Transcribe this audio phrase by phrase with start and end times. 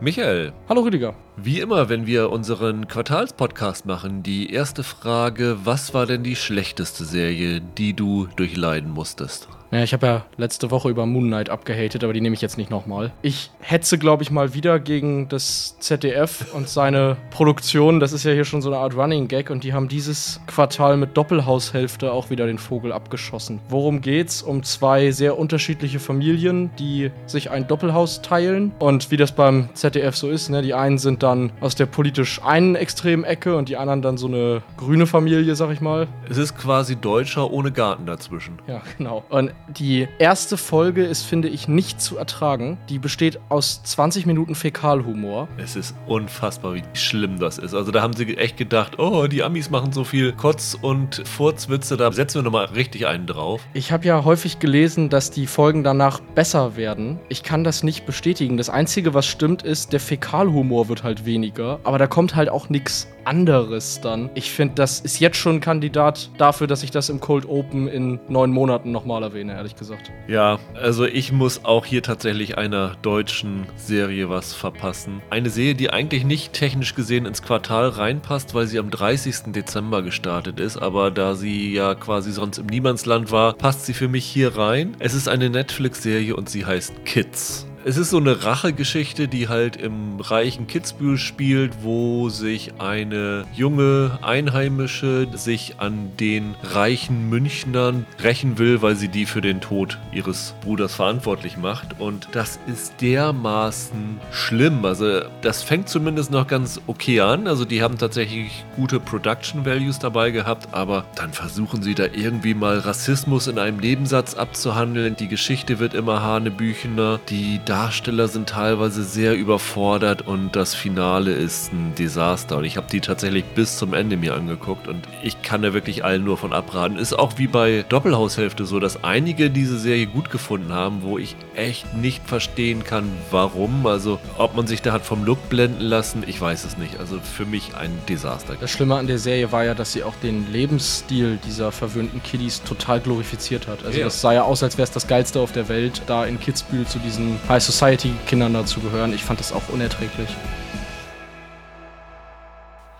[0.00, 0.52] Michael.
[0.68, 1.14] Hallo Rüdiger.
[1.38, 7.04] Wie immer, wenn wir unseren Quartalspodcast machen, die erste Frage, was war denn die schlechteste
[7.04, 9.48] Serie, die du durchleiden musstest?
[9.72, 12.56] Ja, ich habe ja letzte Woche über Moon Knight abgehatet, aber die nehme ich jetzt
[12.56, 13.12] nicht nochmal.
[13.22, 17.98] Ich hetze, glaube ich, mal wieder gegen das ZDF und seine Produktion.
[17.98, 20.96] Das ist ja hier schon so eine Art Running Gag und die haben dieses Quartal
[20.96, 23.60] mit Doppelhaushälfte auch wieder den Vogel abgeschossen.
[23.68, 24.40] Worum geht's?
[24.40, 29.85] Um zwei sehr unterschiedliche Familien, die sich ein Doppelhaus teilen und wie das beim ZDF
[30.14, 30.62] so ist, ne?
[30.62, 34.26] Die einen sind dann aus der politisch einen extremen Ecke und die anderen dann so
[34.26, 36.08] eine grüne Familie, sag ich mal.
[36.28, 38.58] Es ist quasi Deutscher ohne Garten dazwischen.
[38.66, 39.24] Ja, genau.
[39.28, 42.78] Und die erste Folge ist, finde ich, nicht zu ertragen.
[42.88, 45.48] Die besteht aus 20 Minuten Fäkalhumor.
[45.58, 47.74] Es ist unfassbar, wie schlimm das ist.
[47.74, 51.96] Also da haben sie echt gedacht, oh, die Amis machen so viel Kotz- und Furzwitze,
[51.96, 53.62] da setzen wir nochmal richtig einen drauf.
[53.74, 57.18] Ich habe ja häufig gelesen, dass die Folgen danach besser werden.
[57.28, 58.56] Ich kann das nicht bestätigen.
[58.56, 61.78] Das Einzige, was stimmt, ist, der Fäkalhumor wird halt weniger.
[61.84, 64.30] Aber da kommt halt auch nichts anderes dann.
[64.34, 67.88] Ich finde, das ist jetzt schon ein Kandidat dafür, dass ich das im Cold Open
[67.88, 70.12] in neun Monaten nochmal erwähne, ehrlich gesagt.
[70.28, 75.20] Ja, also ich muss auch hier tatsächlich einer deutschen Serie was verpassen.
[75.30, 79.52] Eine Serie, die eigentlich nicht technisch gesehen ins Quartal reinpasst, weil sie am 30.
[79.52, 84.08] Dezember gestartet ist, aber da sie ja quasi sonst im Niemandsland war, passt sie für
[84.08, 84.96] mich hier rein.
[85.00, 87.66] Es ist eine Netflix-Serie und sie heißt Kids.
[87.88, 94.18] Es ist so eine Rachegeschichte, die halt im reichen Kitzbühel spielt, wo sich eine junge
[94.22, 100.56] Einheimische sich an den reichen Münchnern rächen will, weil sie die für den Tod ihres
[100.62, 102.00] Bruders verantwortlich macht.
[102.00, 104.84] Und das ist dermaßen schlimm.
[104.84, 107.46] Also das fängt zumindest noch ganz okay an.
[107.46, 112.54] Also die haben tatsächlich gute Production Values dabei gehabt, aber dann versuchen sie da irgendwie
[112.54, 115.14] mal Rassismus in einem Nebensatz abzuhandeln.
[115.14, 117.20] Die Geschichte wird immer hanebüchener.
[117.28, 122.56] Die Darsteller sind teilweise sehr überfordert und das Finale ist ein Desaster.
[122.56, 126.02] Und ich habe die tatsächlich bis zum Ende mir angeguckt und ich kann da wirklich
[126.02, 126.96] allen nur von abraten.
[126.96, 131.36] Ist auch wie bei Doppelhaushälfte so, dass einige diese Serie gut gefunden haben, wo ich
[131.54, 133.86] echt nicht verstehen kann, warum.
[133.86, 136.98] Also ob man sich da hat vom Look blenden lassen, ich weiß es nicht.
[136.98, 138.56] Also für mich ein Desaster.
[138.58, 142.62] Das Schlimme an der Serie war ja, dass sie auch den Lebensstil dieser verwöhnten Kiddies
[142.62, 143.84] total glorifiziert hat.
[143.84, 144.06] Also Ja.
[144.06, 146.86] das sah ja aus, als wäre es das Geilste auf der Welt, da in Kitzbühel
[146.86, 149.12] zu diesen High Society Kindern dazu gehören.
[149.12, 150.28] Ich fand das auch unerträglich.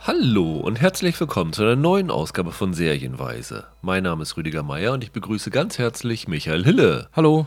[0.03, 3.69] Hallo und herzlich willkommen zu einer neuen Ausgabe von Serienweise.
[3.81, 7.09] Mein Name ist Rüdiger Meier und ich begrüße ganz herzlich Michael Hille.
[7.13, 7.47] Hallo.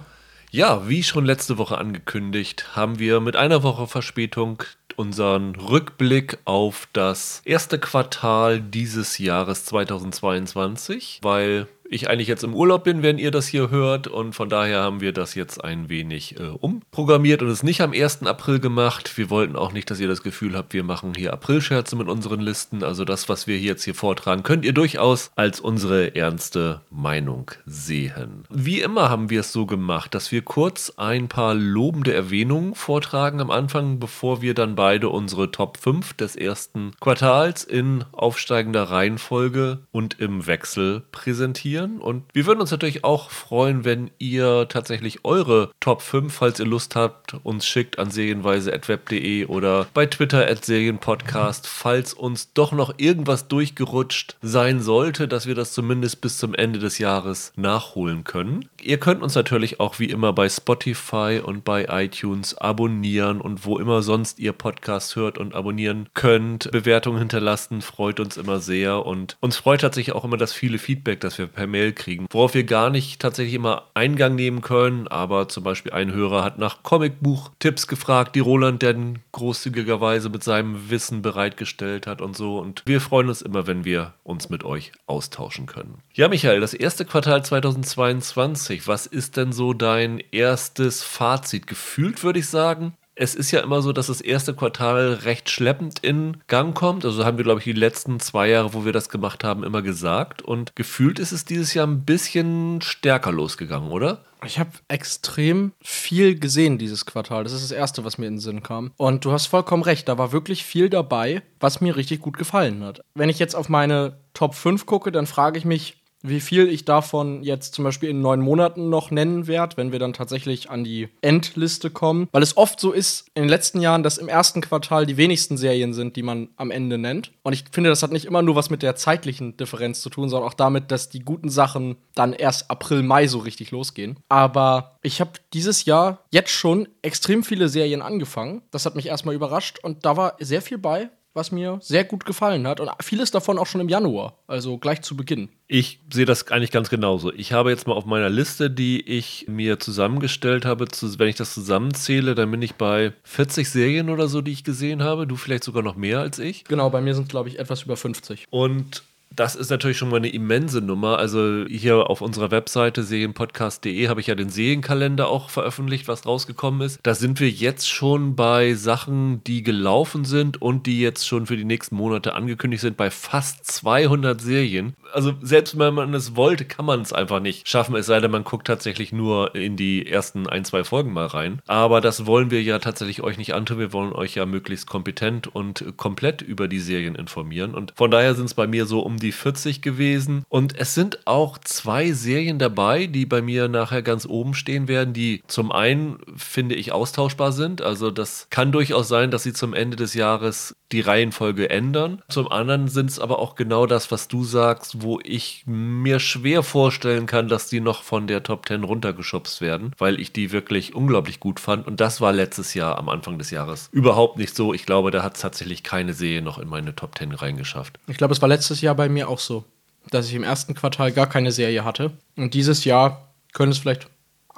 [0.52, 4.64] Ja, wie schon letzte Woche angekündigt, haben wir mit einer Woche Verspätung
[4.96, 12.84] unseren Rückblick auf das erste Quartal dieses Jahres 2022, weil ich eigentlich jetzt im Urlaub
[12.84, 16.40] bin, wenn ihr das hier hört und von daher haben wir das jetzt ein wenig
[16.40, 18.24] äh, umprogrammiert und es nicht am 1.
[18.24, 19.18] April gemacht.
[19.18, 22.42] Wir wollten auch nicht, dass ihr das Gefühl habt, wir machen hier Aprilscherze mit unseren
[22.42, 22.84] Listen.
[22.84, 28.46] Also das, was wir jetzt hier vortragen, könnt ihr durchaus als unsere ernste Meinung sehen.
[28.50, 33.42] Wie immer haben wir es so gemacht, dass wir kurz ein paar lobende Erwähnungen vortragen
[33.42, 39.80] am Anfang, bevor wir dann beide unsere Top 5 des ersten Quartals in aufsteigender Reihenfolge
[39.92, 41.79] und im Wechsel präsentieren.
[41.86, 46.66] Und wir würden uns natürlich auch freuen, wenn ihr tatsächlich eure Top 5, falls ihr
[46.66, 52.94] Lust habt, uns schickt an serienweise.web.de oder bei Twitter at Serienpodcast, falls uns doch noch
[52.98, 58.68] irgendwas durchgerutscht sein sollte, dass wir das zumindest bis zum Ende des Jahres nachholen können.
[58.82, 63.78] Ihr könnt uns natürlich auch wie immer bei Spotify und bei iTunes abonnieren und wo
[63.78, 66.72] immer sonst ihr Podcast hört und abonnieren könnt.
[66.72, 71.20] Bewertungen hinterlassen, freut uns immer sehr und uns freut tatsächlich auch immer das viele Feedback,
[71.20, 75.48] das wir per Mail kriegen, worauf wir gar nicht tatsächlich immer Eingang nehmen können, aber
[75.48, 81.22] zum Beispiel ein Hörer hat nach Comicbuch-Tipps gefragt, die Roland dann großzügigerweise mit seinem Wissen
[81.22, 85.66] bereitgestellt hat und so und wir freuen uns immer, wenn wir uns mit euch austauschen
[85.66, 86.00] können.
[86.14, 91.68] Ja, Michael, das erste Quartal 2022, was ist denn so dein erstes Fazit?
[91.68, 96.00] Gefühlt würde ich sagen, es ist ja immer so, dass das erste Quartal recht schleppend
[96.00, 97.04] in Gang kommt.
[97.04, 99.82] Also haben wir, glaube ich, die letzten zwei Jahre, wo wir das gemacht haben, immer
[99.82, 100.42] gesagt.
[100.42, 104.24] Und gefühlt ist es dieses Jahr ein bisschen stärker losgegangen, oder?
[104.46, 107.44] Ich habe extrem viel gesehen dieses Quartal.
[107.44, 108.92] Das ist das Erste, was mir in den Sinn kam.
[108.96, 112.86] Und du hast vollkommen recht, da war wirklich viel dabei, was mir richtig gut gefallen
[112.86, 113.02] hat.
[113.16, 116.86] Wenn ich jetzt auf meine Top 5 gucke, dann frage ich mich, Wie viel ich
[116.86, 120.84] davon jetzt zum Beispiel in neun Monaten noch nennen werde, wenn wir dann tatsächlich an
[120.84, 122.28] die Endliste kommen.
[122.32, 125.58] Weil es oft so ist in den letzten Jahren, dass im ersten Quartal die wenigsten
[125.58, 127.32] Serien sind, die man am Ende nennt.
[127.44, 130.30] Und ich finde, das hat nicht immer nur was mit der zeitlichen Differenz zu tun,
[130.30, 134.20] sondern auch damit, dass die guten Sachen dann erst April, Mai so richtig losgehen.
[134.28, 138.62] Aber ich habe dieses Jahr jetzt schon extrem viele Serien angefangen.
[138.72, 142.26] Das hat mich erstmal überrascht und da war sehr viel bei, was mir sehr gut
[142.26, 145.50] gefallen hat und vieles davon auch schon im Januar, also gleich zu Beginn.
[145.68, 147.32] Ich sehe das eigentlich ganz genauso.
[147.32, 151.36] Ich habe jetzt mal auf meiner Liste, die ich mir zusammengestellt habe, zu, wenn ich
[151.36, 155.28] das zusammenzähle, dann bin ich bei 40 Serien oder so, die ich gesehen habe.
[155.28, 156.66] Du vielleicht sogar noch mehr als ich.
[156.66, 158.48] Genau, bei mir sind glaube ich etwas über 50.
[158.50, 159.04] Und
[159.36, 161.18] das ist natürlich schon mal eine immense Nummer.
[161.18, 166.82] Also hier auf unserer Webseite serienpodcast.de habe ich ja den Serienkalender auch veröffentlicht, was rausgekommen
[166.82, 167.00] ist.
[167.04, 171.58] Da sind wir jetzt schon bei Sachen, die gelaufen sind und die jetzt schon für
[171.58, 174.96] die nächsten Monate angekündigt sind, bei fast 200 Serien.
[175.14, 178.32] Also selbst wenn man es wollte, kann man es einfach nicht schaffen, es sei denn,
[178.32, 181.62] man guckt tatsächlich nur in die ersten ein, zwei Folgen mal rein.
[181.68, 183.80] Aber das wollen wir ja tatsächlich euch nicht antun.
[183.80, 187.76] Wir wollen euch ja möglichst kompetent und komplett über die Serien informieren.
[187.76, 190.44] Und von daher sind es bei mir so um die 40 gewesen.
[190.50, 195.14] Und es sind auch zwei Serien dabei, die bei mir nachher ganz oben stehen werden,
[195.14, 197.82] die zum einen, finde ich, austauschbar sind.
[197.82, 202.22] Also das kann durchaus sein, dass sie zum Ende des Jahres die Reihenfolge ändern.
[202.30, 206.64] Zum anderen sind es aber auch genau das, was du sagst, wo ich mir schwer
[206.64, 210.96] vorstellen kann, dass die noch von der Top 10 runtergeschubst werden, weil ich die wirklich
[210.96, 211.86] unglaublich gut fand.
[211.86, 214.74] Und das war letztes Jahr am Anfang des Jahres überhaupt nicht so.
[214.74, 218.00] Ich glaube, da hat es tatsächlich keine Serie noch in meine Top 10 reingeschafft.
[218.08, 219.66] Ich glaube, es war letztes Jahr bei mir auch so,
[220.10, 222.12] dass ich im ersten Quartal gar keine Serie hatte.
[222.36, 224.08] Und dieses Jahr könnte es vielleicht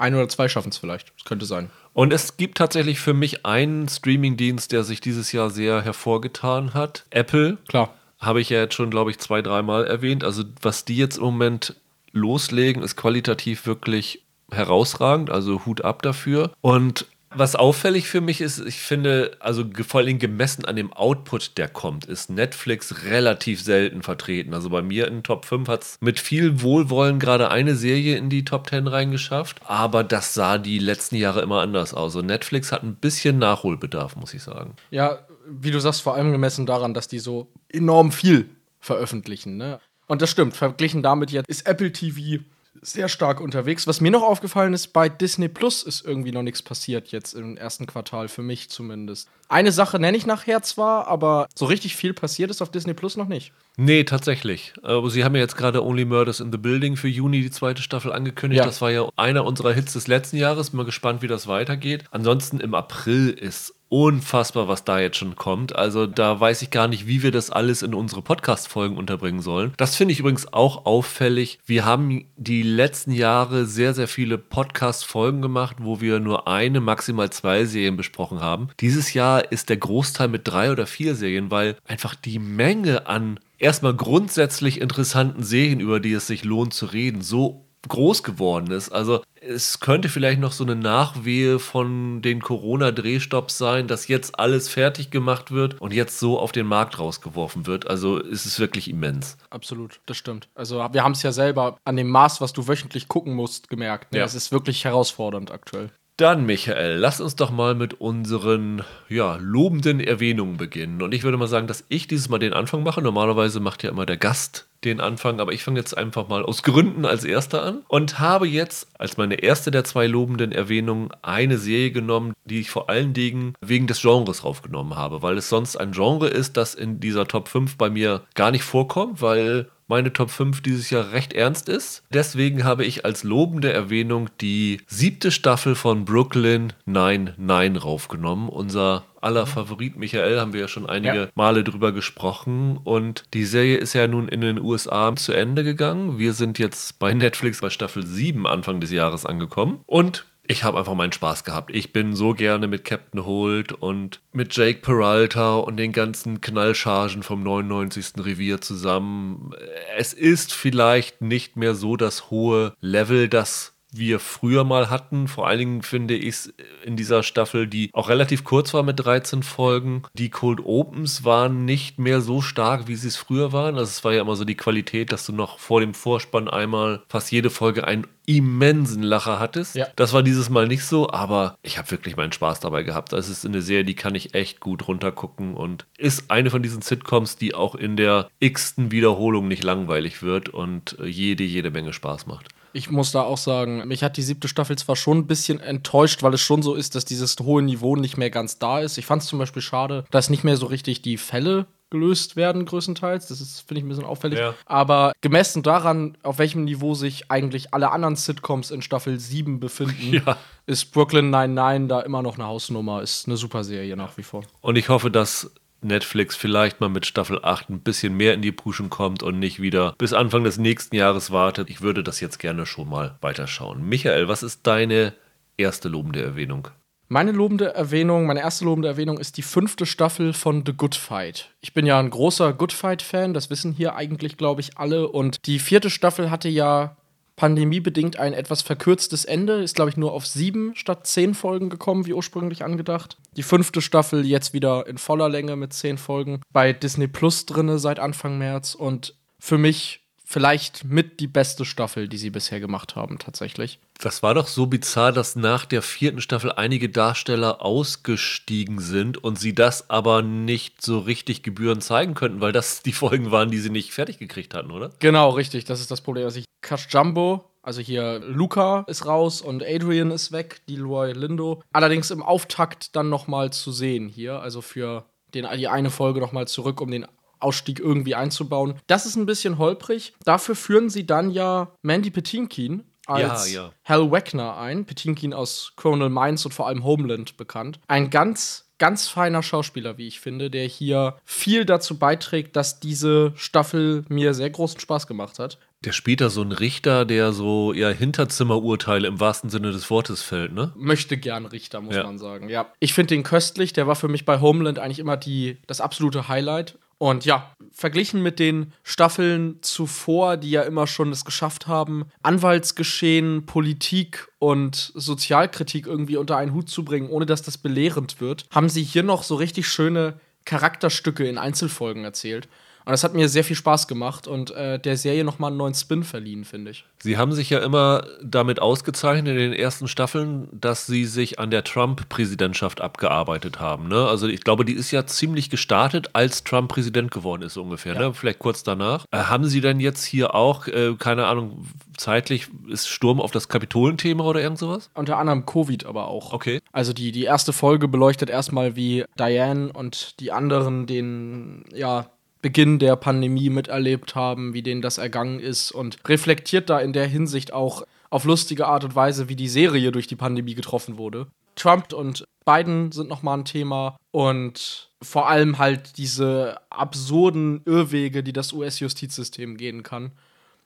[0.01, 1.13] ein oder zwei schaffen es vielleicht.
[1.15, 1.69] Das könnte sein.
[1.94, 7.06] Und es gibt tatsächlich für mich einen Streamingdienst, der sich dieses Jahr sehr hervorgetan hat.
[7.09, 7.57] Apple.
[7.68, 7.94] Klar.
[8.19, 10.24] Habe ich ja jetzt schon, glaube ich, zwei, dreimal erwähnt.
[10.24, 11.75] Also, was die jetzt im Moment
[12.12, 15.30] loslegen, ist qualitativ wirklich herausragend.
[15.30, 16.51] Also Hut ab dafür.
[16.62, 21.57] Und was auffällig für mich ist, ich finde, also vor allem gemessen an dem Output,
[21.57, 24.54] der kommt, ist Netflix relativ selten vertreten.
[24.54, 28.30] Also bei mir in Top 5 hat es mit viel Wohlwollen gerade eine Serie in
[28.30, 32.16] die Top 10 reingeschafft, aber das sah die letzten Jahre immer anders aus.
[32.16, 34.75] Und Netflix hat ein bisschen Nachholbedarf, muss ich sagen.
[34.89, 38.50] Ja, wie du sagst, vor allem gemessen daran, dass die so enorm viel
[38.80, 39.57] veröffentlichen.
[39.57, 39.80] Ne?
[40.07, 42.44] Und das stimmt, verglichen damit jetzt ist Apple TV
[42.81, 43.88] sehr stark unterwegs.
[43.88, 47.56] Was mir noch aufgefallen ist, bei Disney Plus ist irgendwie noch nichts passiert jetzt im
[47.56, 49.30] ersten Quartal, für mich zumindest.
[49.50, 53.18] Eine Sache nenne ich nachher zwar, aber so richtig viel passiert ist auf Disney Plus
[53.18, 53.54] noch nicht.
[53.78, 54.74] Nee, tatsächlich.
[54.81, 57.81] Aber sie haben ja jetzt gerade Only Murders in the Building für Juni die zweite
[57.81, 58.60] Staffel angekündigt.
[58.60, 58.66] Ja.
[58.66, 60.72] Das war ja einer unserer Hits des letzten Jahres.
[60.72, 62.06] Bin mal gespannt, wie das weitergeht.
[62.12, 65.76] Ansonsten im April ist unfassbar, was da jetzt schon kommt.
[65.76, 69.74] Also da weiß ich gar nicht, wie wir das alles in unsere Podcast-Folgen unterbringen sollen.
[69.76, 71.60] Das finde ich übrigens auch auffällig.
[71.66, 77.32] Wir haben die letzten Jahre sehr, sehr viele Podcast-Folgen gemacht, wo wir nur eine, maximal
[77.32, 78.70] zwei Serien besprochen haben.
[78.80, 83.42] Dieses Jahr ist der Großteil mit drei oder vier Serien, weil einfach die Menge an
[83.58, 88.89] erstmal grundsätzlich interessanten Serien, über die es sich lohnt zu reden, so groß geworden ist.
[88.89, 94.69] Also es könnte vielleicht noch so eine Nachwehe von den Corona-Drehstopps sein, dass jetzt alles
[94.69, 97.88] fertig gemacht wird und jetzt so auf den Markt rausgeworfen wird.
[97.88, 99.38] Also es ist wirklich immens.
[99.50, 100.48] Absolut, das stimmt.
[100.54, 104.13] Also wir haben es ja selber an dem Maß, was du wöchentlich gucken musst, gemerkt.
[104.13, 104.19] Ne?
[104.19, 104.25] Ja.
[104.25, 105.89] Es ist wirklich herausfordernd aktuell.
[106.18, 111.01] Dann, Michael, lass uns doch mal mit unseren ja, lobenden Erwähnungen beginnen.
[111.01, 113.01] Und ich würde mal sagen, dass ich dieses Mal den Anfang mache.
[113.01, 116.63] Normalerweise macht ja immer der Gast den Anfang, aber ich fange jetzt einfach mal aus
[116.63, 121.57] Gründen als erster an und habe jetzt als meine erste der zwei lobenden Erwähnungen eine
[121.57, 125.75] Serie genommen, die ich vor allen Dingen wegen des Genres raufgenommen habe, weil es sonst
[125.75, 130.14] ein Genre ist, das in dieser Top 5 bei mir gar nicht vorkommt, weil meine
[130.14, 132.04] Top 5 dieses Jahr recht ernst ist.
[132.14, 138.48] Deswegen habe ich als lobende Erwähnung die siebte Staffel von Brooklyn 99 raufgenommen.
[138.48, 141.28] Unser aller Favorit Michael haben wir ja schon einige ja.
[141.36, 142.80] Male drüber gesprochen.
[142.81, 146.18] Und die Serie ist ja nun in den USA zu Ende gegangen.
[146.18, 149.81] Wir sind jetzt bei Netflix bei Staffel 7 Anfang des Jahres angekommen.
[149.88, 151.74] Und ich habe einfach meinen Spaß gehabt.
[151.74, 157.24] Ich bin so gerne mit Captain Holt und mit Jake Peralta und den ganzen Knallchargen
[157.24, 158.14] vom 99.
[158.18, 159.52] Revier zusammen.
[159.98, 165.28] Es ist vielleicht nicht mehr so das hohe Level, das wir früher mal hatten.
[165.28, 166.54] Vor allen Dingen finde ich es
[166.86, 170.04] in dieser Staffel, die auch relativ kurz war mit 13 Folgen.
[170.14, 173.76] Die Cold Opens waren nicht mehr so stark, wie sie es früher waren.
[173.76, 177.04] Also es war ja immer so die Qualität, dass du noch vor dem Vorspann einmal
[177.10, 179.76] fast jede Folge einen immensen Lacher hattest.
[179.76, 179.88] Ja.
[179.95, 183.12] Das war dieses Mal nicht so, aber ich habe wirklich meinen Spaß dabei gehabt.
[183.12, 186.81] Das ist eine Serie, die kann ich echt gut runtergucken und ist eine von diesen
[186.81, 192.28] Sitcoms, die auch in der x-ten Wiederholung nicht langweilig wird und jede, jede Menge Spaß
[192.28, 192.48] macht.
[192.73, 196.23] Ich muss da auch sagen, mich hat die siebte Staffel zwar schon ein bisschen enttäuscht,
[196.23, 198.97] weil es schon so ist, dass dieses hohe Niveau nicht mehr ganz da ist.
[198.97, 202.66] Ich fand es zum Beispiel schade, dass nicht mehr so richtig die Fälle gelöst werden,
[202.66, 203.28] größtenteils.
[203.28, 204.40] Das ist, finde ich, ein bisschen auffällig.
[204.40, 204.54] Ja.
[204.66, 210.13] Aber gemessen daran, auf welchem Niveau sich eigentlich alle anderen Sitcoms in Staffel 7 befinden,
[210.25, 210.37] Ja.
[210.66, 213.01] ist Brooklyn 99 da immer noch eine Hausnummer.
[213.01, 214.44] Ist eine super Serie nach wie vor.
[214.61, 215.51] Und ich hoffe, dass
[215.83, 219.61] Netflix vielleicht mal mit Staffel 8 ein bisschen mehr in die Puschen kommt und nicht
[219.61, 221.69] wieder bis Anfang des nächsten Jahres wartet.
[221.69, 223.88] Ich würde das jetzt gerne schon mal weiterschauen.
[223.88, 225.14] Michael, was ist deine
[225.57, 226.68] erste lobende Erwähnung?
[227.07, 231.50] Meine lobende Erwähnung, meine erste lobende Erwähnung ist die fünfte Staffel von The Good Fight.
[231.59, 235.09] Ich bin ja ein großer Good Fight-Fan, das wissen hier eigentlich, glaube ich, alle.
[235.09, 236.95] Und die vierte Staffel hatte ja
[237.42, 242.06] pandemiebedingt ein etwas verkürztes Ende, ist, glaube ich, nur auf sieben statt zehn Folgen gekommen,
[242.06, 243.18] wie ursprünglich angedacht.
[243.36, 247.80] Die fünfte Staffel jetzt wieder in voller Länge mit zehn Folgen bei Disney Plus drinne
[247.80, 250.01] seit Anfang März und für mich
[250.31, 253.80] vielleicht mit die beste Staffel, die sie bisher gemacht haben, tatsächlich.
[254.00, 259.38] Das war doch so bizarr, dass nach der vierten Staffel einige Darsteller ausgestiegen sind und
[259.38, 263.59] sie das aber nicht so richtig gebührend zeigen könnten, weil das die Folgen waren, die
[263.59, 264.92] sie nicht fertig gekriegt hatten, oder?
[265.00, 265.66] Genau, richtig.
[265.66, 266.26] Das ist das Problem.
[266.26, 271.61] Also ich Cash Jumbo, also hier Luca ist raus und Adrian ist weg, Leroy Lindo.
[271.73, 276.19] Allerdings im Auftakt dann noch mal zu sehen hier, also für den, die eine Folge
[276.19, 277.06] noch mal zurück, um den
[277.42, 278.76] Ausstieg irgendwie einzubauen.
[278.88, 280.14] Das ist ein bisschen holprig.
[280.26, 283.71] Dafür führen sie dann ja Mandy Patinkin als Ja, ja.
[283.86, 284.86] Hal Wagner ein.
[284.86, 287.80] Patinkin aus Criminal Minds und vor allem Homeland bekannt.
[287.88, 293.31] Ein ganz ganz feiner Schauspieler, wie ich finde, der hier viel dazu beiträgt, dass diese
[293.36, 295.60] Staffel mir sehr großen Spaß gemacht hat.
[295.86, 300.24] Der spielt da so einen Richter, der so ja Hinterzimmerurteile im wahrsten Sinne des Wortes
[300.24, 300.71] fällt, ne?
[300.76, 302.04] Möchte gern Richter, muss Ja.
[302.04, 302.50] man sagen.
[302.50, 302.71] Ja.
[302.80, 306.28] Ich finde den köstlich, der war für mich bei Homeland eigentlich immer die, das absolute
[306.28, 306.80] Highlight.
[307.02, 313.48] Und ja, verglichen mit den Staffeln zuvor, die ja immer schon es geschafft haben, Anwaltsgeschehen,
[313.48, 318.70] Politik und Sozialkritik irgendwie unter einen Hut zu bringen, ohne dass das belehrend wird, haben
[318.70, 322.48] sie hier noch so richtig schöne Charakterstücke in Einzelfolgen erzählt.
[322.85, 325.73] Und das hat mir sehr viel Spaß gemacht und äh, der Serie nochmal einen neuen
[325.73, 326.85] Spin verliehen, finde ich.
[327.00, 331.52] Sie haben sich ja immer damit ausgezeichnet in den ersten Staffeln, dass sie sich an
[331.52, 333.88] der Trump-Präsidentschaft abgearbeitet haben.
[333.88, 334.07] Ne?
[334.07, 337.95] Also ich glaube, die ist ja ziemlich gestartet, als Trump Präsident geworden ist ungefähr.
[337.95, 338.14] Ne?
[338.14, 339.06] Vielleicht kurz danach.
[339.11, 343.47] Äh, haben Sie denn jetzt hier auch, äh, keine Ahnung, zeitlich ist Sturm auf das
[343.47, 344.90] Kapitolenthema oder irgend sowas?
[344.94, 346.33] Unter anderem Covid aber auch.
[346.33, 346.59] Okay.
[346.71, 352.07] Also die, die erste Folge beleuchtet erstmal, wie Diane und die anderen den ja,
[352.42, 357.07] Beginn der Pandemie miterlebt haben, wie denen das ergangen ist und reflektiert da in der
[357.07, 361.28] Hinsicht auch auf lustige Art und Weise, wie die Serie durch die Pandemie getroffen wurde.
[361.56, 368.33] Trump und Biden sind nochmal ein Thema und vor allem halt diese absurden Irrwege, die
[368.33, 370.12] das US-Justizsystem gehen kann.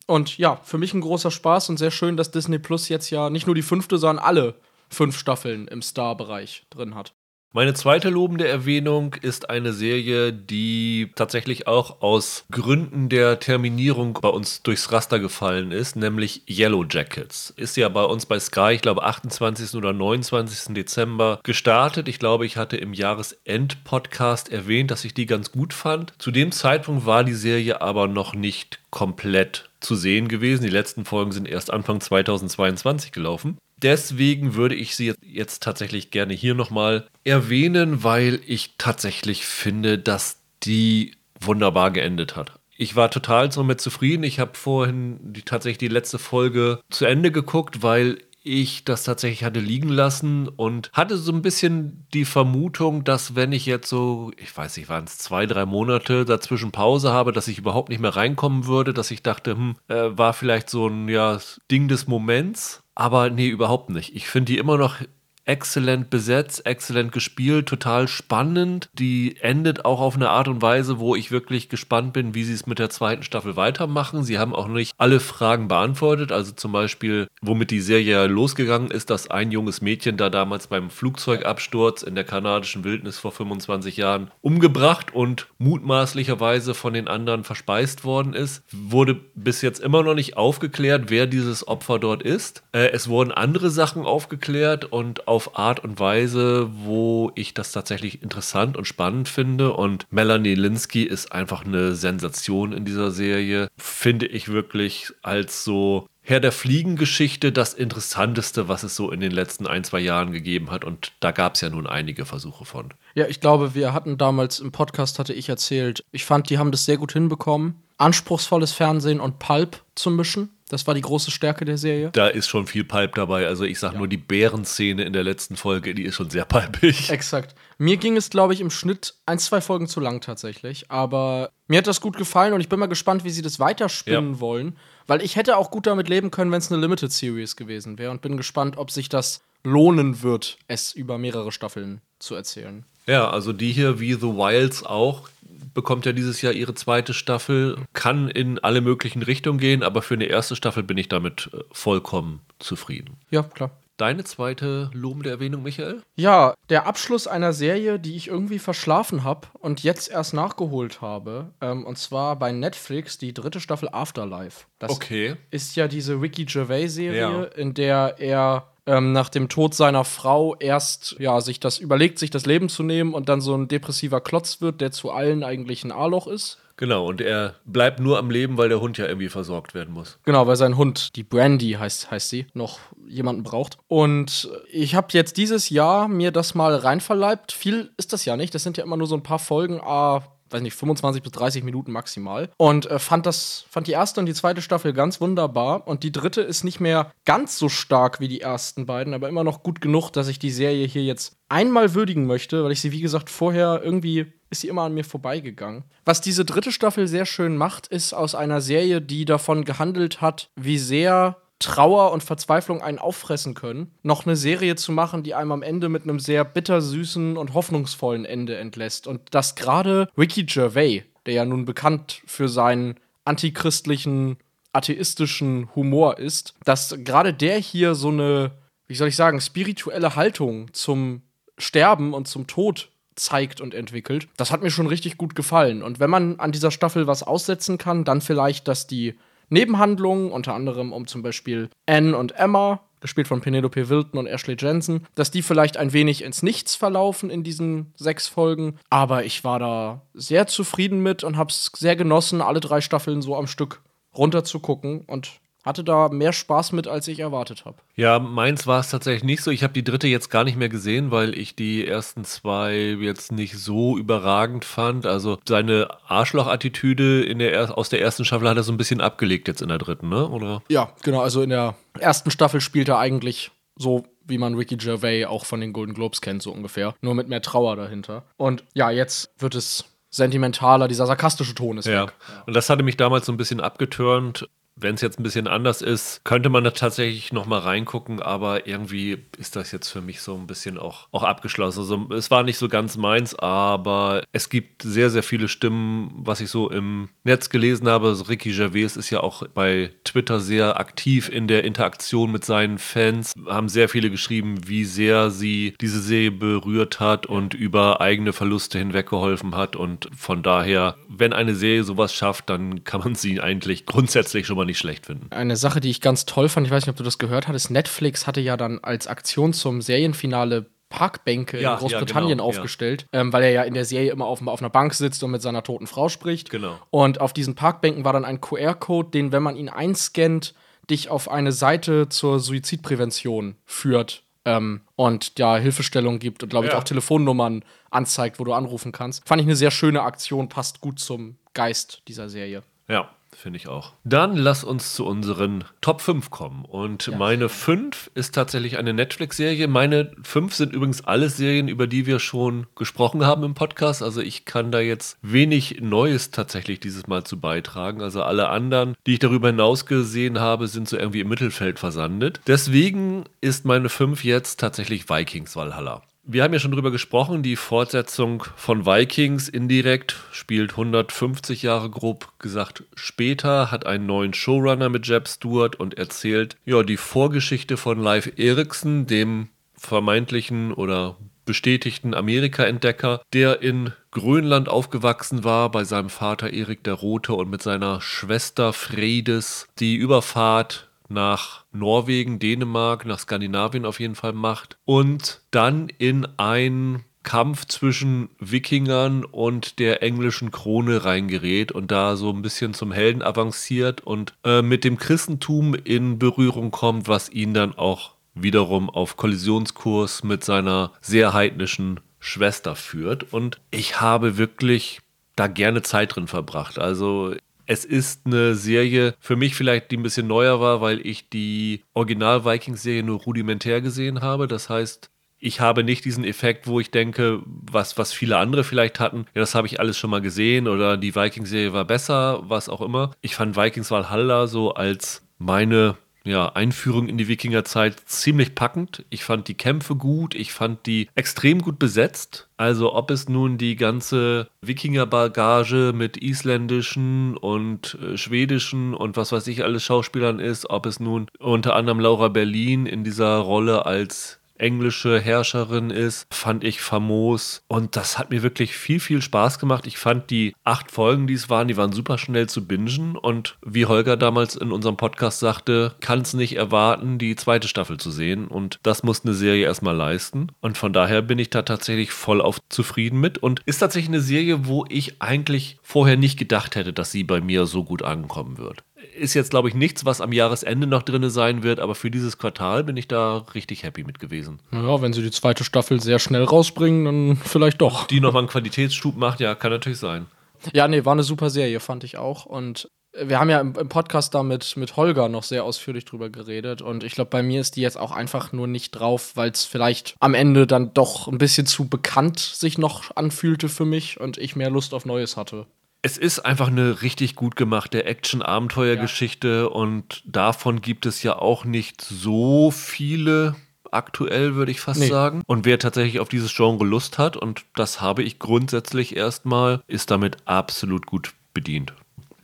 [0.07, 3.29] Und ja, für mich ein großer Spaß und sehr schön, dass Disney Plus jetzt ja
[3.29, 4.55] nicht nur die fünfte, sondern alle
[4.89, 7.13] fünf Staffeln im Star-Bereich drin hat.
[7.55, 14.27] Meine zweite lobende Erwähnung ist eine Serie, die tatsächlich auch aus Gründen der Terminierung bei
[14.27, 17.53] uns durchs Raster gefallen ist, nämlich Yellow Jackets.
[17.55, 19.73] Ist ja bei uns bei Sky, ich glaube, 28.
[19.75, 20.73] oder 29.
[20.75, 22.09] Dezember gestartet.
[22.09, 26.11] Ich glaube, ich hatte im Jahresend-Podcast erwähnt, dass ich die ganz gut fand.
[26.17, 30.63] Zu dem Zeitpunkt war die Serie aber noch nicht komplett zu sehen gewesen.
[30.63, 33.57] Die letzten Folgen sind erst Anfang 2022 gelaufen.
[33.77, 40.39] Deswegen würde ich sie jetzt tatsächlich gerne hier nochmal erwähnen, weil ich tatsächlich finde, dass
[40.63, 42.53] die wunderbar geendet hat.
[42.77, 44.23] Ich war total somit zufrieden.
[44.23, 49.43] Ich habe vorhin die, tatsächlich die letzte Folge zu Ende geguckt, weil ich das tatsächlich
[49.43, 54.31] hatte liegen lassen und hatte so ein bisschen die Vermutung, dass wenn ich jetzt so,
[54.37, 57.99] ich weiß nicht, waren es zwei, drei Monate dazwischen Pause habe, dass ich überhaupt nicht
[57.99, 61.39] mehr reinkommen würde, dass ich dachte, hm, äh, war vielleicht so ein ja,
[61.71, 62.83] Ding des Moments.
[62.93, 64.15] Aber nee, überhaupt nicht.
[64.15, 64.97] Ich finde die immer noch
[65.45, 68.89] exzellent besetzt, exzellent gespielt, total spannend.
[68.93, 72.53] Die endet auch auf eine Art und Weise, wo ich wirklich gespannt bin, wie sie
[72.53, 74.23] es mit der zweiten Staffel weitermachen.
[74.23, 76.31] Sie haben auch nicht alle Fragen beantwortet.
[76.31, 80.89] Also zum Beispiel, womit die Serie losgegangen ist, dass ein junges Mädchen da damals beim
[80.89, 88.03] Flugzeugabsturz in der kanadischen Wildnis vor 25 Jahren umgebracht und mutmaßlicherweise von den anderen verspeist
[88.03, 92.63] worden ist, wurde bis jetzt immer noch nicht aufgeklärt, wer dieses Opfer dort ist.
[92.71, 98.23] Äh, es wurden andere Sachen aufgeklärt und auf Art und Weise, wo ich das tatsächlich
[98.23, 99.73] interessant und spannend finde.
[99.73, 103.67] Und Melanie Linsky ist einfach eine Sensation in dieser Serie.
[103.77, 109.31] Finde ich wirklich als so Herr der Fliegengeschichte das Interessanteste, was es so in den
[109.31, 110.83] letzten ein, zwei Jahren gegeben hat.
[110.83, 112.93] Und da gab es ja nun einige Versuche von.
[113.13, 116.71] Ja, ich glaube, wir hatten damals im Podcast, hatte ich erzählt, ich fand, die haben
[116.71, 120.49] das sehr gut hinbekommen, anspruchsvolles Fernsehen und Pulp zu mischen.
[120.69, 122.09] Das war die große Stärke der Serie.
[122.11, 123.45] Da ist schon viel Pulp dabei.
[123.45, 123.99] Also ich sag ja.
[123.99, 127.09] nur die Bärenszene in der letzten Folge, die ist schon sehr pulpig.
[127.11, 127.53] Exakt.
[127.77, 130.89] Mir ging es, glaube ich, im Schnitt ein, zwei Folgen zu lang tatsächlich.
[130.89, 134.33] Aber mir hat das gut gefallen und ich bin mal gespannt, wie sie das weiterspinnen
[134.33, 134.39] ja.
[134.39, 134.75] wollen.
[135.05, 138.09] Weil ich hätte auch gut damit leben können, wenn es eine Limited Series gewesen wäre
[138.09, 142.85] und bin gespannt, ob sich das lohnen wird, es über mehrere Staffeln zu erzählen.
[143.07, 145.29] Ja, also die hier wie The Wilds auch
[145.75, 150.15] bekommt ja dieses Jahr ihre zweite Staffel, kann in alle möglichen Richtungen gehen, aber für
[150.15, 153.17] eine erste Staffel bin ich damit äh, vollkommen zufrieden.
[153.29, 153.69] Ja, klar.
[153.97, 156.01] Deine zweite lobende Erwähnung, Michael?
[156.15, 161.53] Ja, der Abschluss einer Serie, die ich irgendwie verschlafen habe und jetzt erst nachgeholt habe.
[161.61, 164.65] Ähm, und zwar bei Netflix die dritte Staffel Afterlife.
[164.79, 165.37] Das okay.
[165.49, 167.43] ist ja diese Ricky Gervais-Serie, ja.
[167.43, 172.29] in der er ähm, nach dem Tod seiner Frau erst ja sich das überlegt, sich
[172.29, 175.83] das Leben zu nehmen und dann so ein depressiver Klotz wird, der zu allen eigentlich
[175.83, 176.59] ein A-Loch ist.
[176.77, 180.19] Genau, und er bleibt nur am Leben, weil der Hund ja irgendwie versorgt werden muss.
[180.25, 183.77] Genau, weil sein Hund, die Brandy heißt, heißt sie, noch jemanden braucht.
[183.87, 187.53] Und ich habe jetzt dieses Jahr mir das mal reinverleibt.
[187.53, 188.53] Viel ist das ja nicht.
[188.53, 191.63] Das sind ja immer nur so ein paar Folgen, ah, weiß nicht, 25 bis 30
[191.63, 192.49] Minuten maximal.
[192.57, 195.87] Und äh, fand das, fand die erste und die zweite Staffel ganz wunderbar.
[195.87, 199.43] Und die dritte ist nicht mehr ganz so stark wie die ersten beiden, aber immer
[199.43, 202.91] noch gut genug, dass ich die Serie hier jetzt einmal würdigen möchte, weil ich sie,
[202.91, 205.83] wie gesagt, vorher irgendwie ist sie immer an mir vorbeigegangen.
[206.05, 210.49] Was diese dritte Staffel sehr schön macht, ist aus einer Serie, die davon gehandelt hat,
[210.55, 215.51] wie sehr Trauer und Verzweiflung einen auffressen können, noch eine Serie zu machen, die einem
[215.51, 219.07] am Ende mit einem sehr bittersüßen und hoffnungsvollen Ende entlässt.
[219.07, 224.37] Und dass gerade Ricky Gervais, der ja nun bekannt für seinen antichristlichen,
[224.73, 228.51] atheistischen Humor ist, dass gerade der hier so eine,
[228.85, 231.23] wie soll ich sagen, spirituelle Haltung zum
[231.57, 234.27] Sterben und zum Tod zeigt und entwickelt.
[234.37, 235.81] Das hat mir schon richtig gut gefallen.
[235.81, 239.15] Und wenn man an dieser Staffel was aussetzen kann, dann vielleicht, dass die
[239.49, 244.55] Nebenhandlungen, unter anderem um zum Beispiel Anne und Emma, gespielt von Penelope Wilton und Ashley
[244.59, 248.79] Jensen, dass die vielleicht ein wenig ins Nichts verlaufen in diesen sechs Folgen.
[248.89, 253.35] Aber ich war da sehr zufrieden mit und hab's sehr genossen, alle drei Staffeln so
[253.35, 253.81] am Stück
[254.17, 257.77] runter zu gucken und hatte da mehr Spaß mit, als ich erwartet habe.
[257.95, 259.51] Ja, meins war es tatsächlich nicht so.
[259.51, 263.31] Ich habe die dritte jetzt gar nicht mehr gesehen, weil ich die ersten zwei jetzt
[263.31, 265.05] nicht so überragend fand.
[265.05, 269.69] Also seine Arschloch-Attitüde aus der ersten Staffel hat er so ein bisschen abgelegt jetzt in
[269.69, 270.29] der dritten, ne?
[270.29, 270.61] Oder?
[270.69, 271.21] Ja, genau.
[271.21, 275.61] Also in der ersten Staffel spielt er eigentlich so wie man Ricky Gervais auch von
[275.61, 276.95] den Golden Globes kennt, so ungefähr.
[277.01, 278.23] Nur mit mehr Trauer dahinter.
[278.37, 282.03] Und ja, jetzt wird es sentimentaler, dieser sarkastische Ton ist ja.
[282.03, 282.13] weg.
[282.47, 285.81] Und das hatte mich damals so ein bisschen abgeturnt wenn es jetzt ein bisschen anders
[285.81, 290.21] ist, könnte man da tatsächlich noch mal reingucken, aber irgendwie ist das jetzt für mich
[290.21, 291.79] so ein bisschen auch, auch abgeschlossen.
[291.79, 296.41] Also es war nicht so ganz meins, aber es gibt sehr, sehr viele Stimmen, was
[296.41, 298.07] ich so im Netz gelesen habe.
[298.09, 302.77] Also Ricky Gervais ist ja auch bei Twitter sehr aktiv in der Interaktion mit seinen
[302.77, 308.33] Fans, haben sehr viele geschrieben, wie sehr sie diese Serie berührt hat und über eigene
[308.33, 313.39] Verluste hinweggeholfen hat und von daher, wenn eine Serie sowas schafft, dann kann man sie
[313.39, 315.31] eigentlich grundsätzlich schon mal nicht schlecht finden.
[315.31, 317.71] Eine Sache, die ich ganz toll fand, ich weiß nicht, ob du das gehört hattest,
[317.71, 323.07] Netflix hatte ja dann als Aktion zum Serienfinale Parkbänke ja, in Großbritannien ja, genau, aufgestellt,
[323.13, 323.21] ja.
[323.21, 325.41] ähm, weil er ja in der Serie immer auf, auf, einer Bank sitzt und mit
[325.41, 326.49] seiner toten Frau spricht.
[326.49, 326.79] Genau.
[326.89, 330.53] Und auf diesen Parkbänken war dann ein QR-Code, den, wenn man ihn einscannt,
[330.89, 336.73] dich auf eine Seite zur Suizidprävention führt ähm, und ja Hilfestellung gibt und glaube ich
[336.73, 339.27] auch Telefonnummern anzeigt, wo du anrufen kannst.
[339.27, 342.61] Fand ich eine sehr schöne Aktion, passt gut zum Geist dieser Serie.
[342.87, 343.93] Ja, finde ich auch.
[344.03, 346.65] Dann lass uns zu unseren Top 5 kommen.
[346.65, 347.17] Und ja.
[347.17, 349.67] meine 5 ist tatsächlich eine Netflix-Serie.
[349.67, 354.01] Meine 5 sind übrigens alles Serien, über die wir schon gesprochen haben im Podcast.
[354.01, 358.01] Also ich kann da jetzt wenig Neues tatsächlich dieses Mal zu beitragen.
[358.01, 362.41] Also alle anderen, die ich darüber hinaus gesehen habe, sind so irgendwie im Mittelfeld versandet.
[362.47, 366.01] Deswegen ist meine 5 jetzt tatsächlich Vikings Valhalla.
[366.27, 372.39] Wir haben ja schon drüber gesprochen, die Fortsetzung von Vikings indirekt spielt 150 Jahre grob
[372.39, 377.99] gesagt später, hat einen neuen Showrunner mit Jeb Stewart und erzählt ja die Vorgeschichte von
[377.99, 386.51] Live Erikson, dem vermeintlichen oder bestätigten Amerika-Entdecker, der in Grönland aufgewachsen war, bei seinem Vater
[386.51, 393.85] Erik der Rote und mit seiner Schwester Fredes die Überfahrt nach Norwegen, Dänemark, nach Skandinavien
[393.85, 401.03] auf jeden Fall macht und dann in ein Kampf zwischen Wikingern und der englischen Krone
[401.03, 406.19] reingerät und da so ein bisschen zum Helden avanciert und äh, mit dem Christentum in
[406.19, 413.33] Berührung kommt, was ihn dann auch wiederum auf Kollisionskurs mit seiner sehr heidnischen Schwester führt.
[413.33, 415.01] Und ich habe wirklich
[415.35, 416.79] da gerne Zeit drin verbracht.
[416.79, 421.29] Also es ist eine Serie für mich vielleicht, die ein bisschen neuer war, weil ich
[421.29, 424.47] die Original-Vikings-Serie nur rudimentär gesehen habe.
[424.47, 428.99] Das heißt, ich habe nicht diesen Effekt, wo ich denke, was, was viele andere vielleicht
[428.99, 432.69] hatten, ja, das habe ich alles schon mal gesehen oder die Vikings-Serie war besser, was
[432.69, 433.11] auch immer.
[433.21, 439.05] Ich fand Vikings Valhalla so als meine ja, Einführung in die Wikingerzeit ziemlich packend.
[439.11, 442.47] Ich fand die Kämpfe gut, ich fand die extrem gut besetzt.
[442.57, 449.45] Also ob es nun die ganze Wikinger-Bagage mit isländischen und äh, schwedischen und was weiß
[449.47, 454.39] ich alles Schauspielern ist, ob es nun unter anderem Laura Berlin in dieser Rolle als
[454.57, 457.63] englische Herrscherin ist, fand ich famos.
[457.67, 459.87] Und das hat mir wirklich viel, viel Spaß gemacht.
[459.87, 463.17] Ich fand die acht Folgen, die es waren, die waren super schnell zu bingen.
[463.17, 467.97] Und wie Holger damals in unserem Podcast sagte, kann es nicht erwarten, die zweite Staffel
[467.97, 468.47] zu sehen.
[468.47, 470.51] Und das muss eine Serie erstmal leisten.
[470.61, 473.37] Und von daher bin ich da tatsächlich voll auf zufrieden mit.
[473.37, 477.41] Und ist tatsächlich eine Serie, wo ich eigentlich vorher nicht gedacht hätte, dass sie bei
[477.41, 478.83] mir so gut ankommen wird
[479.17, 482.37] ist jetzt, glaube ich, nichts, was am Jahresende noch drin sein wird, aber für dieses
[482.37, 484.59] Quartal bin ich da richtig happy mit gewesen.
[484.71, 488.07] Ja, wenn sie die zweite Staffel sehr schnell rausbringen, dann vielleicht doch.
[488.07, 490.27] Die nochmal einen Qualitätsschub macht, ja, kann natürlich sein.
[490.73, 492.45] Ja, nee, war eine super Serie, fand ich auch.
[492.45, 496.29] Und wir haben ja im, im Podcast da mit, mit Holger noch sehr ausführlich drüber
[496.29, 496.81] geredet.
[496.81, 499.65] Und ich glaube, bei mir ist die jetzt auch einfach nur nicht drauf, weil es
[499.65, 504.37] vielleicht am Ende dann doch ein bisschen zu bekannt sich noch anfühlte für mich und
[504.37, 505.65] ich mehr Lust auf Neues hatte.
[506.05, 509.65] Es ist einfach eine richtig gut gemachte Action-Abenteuergeschichte ja.
[509.65, 513.55] und davon gibt es ja auch nicht so viele
[513.89, 515.07] aktuell, würde ich fast nee.
[515.07, 515.41] sagen.
[515.47, 520.11] Und wer tatsächlich auf dieses Genre Lust hat, und das habe ich grundsätzlich erstmal, ist
[520.11, 521.95] damit absolut gut bedient.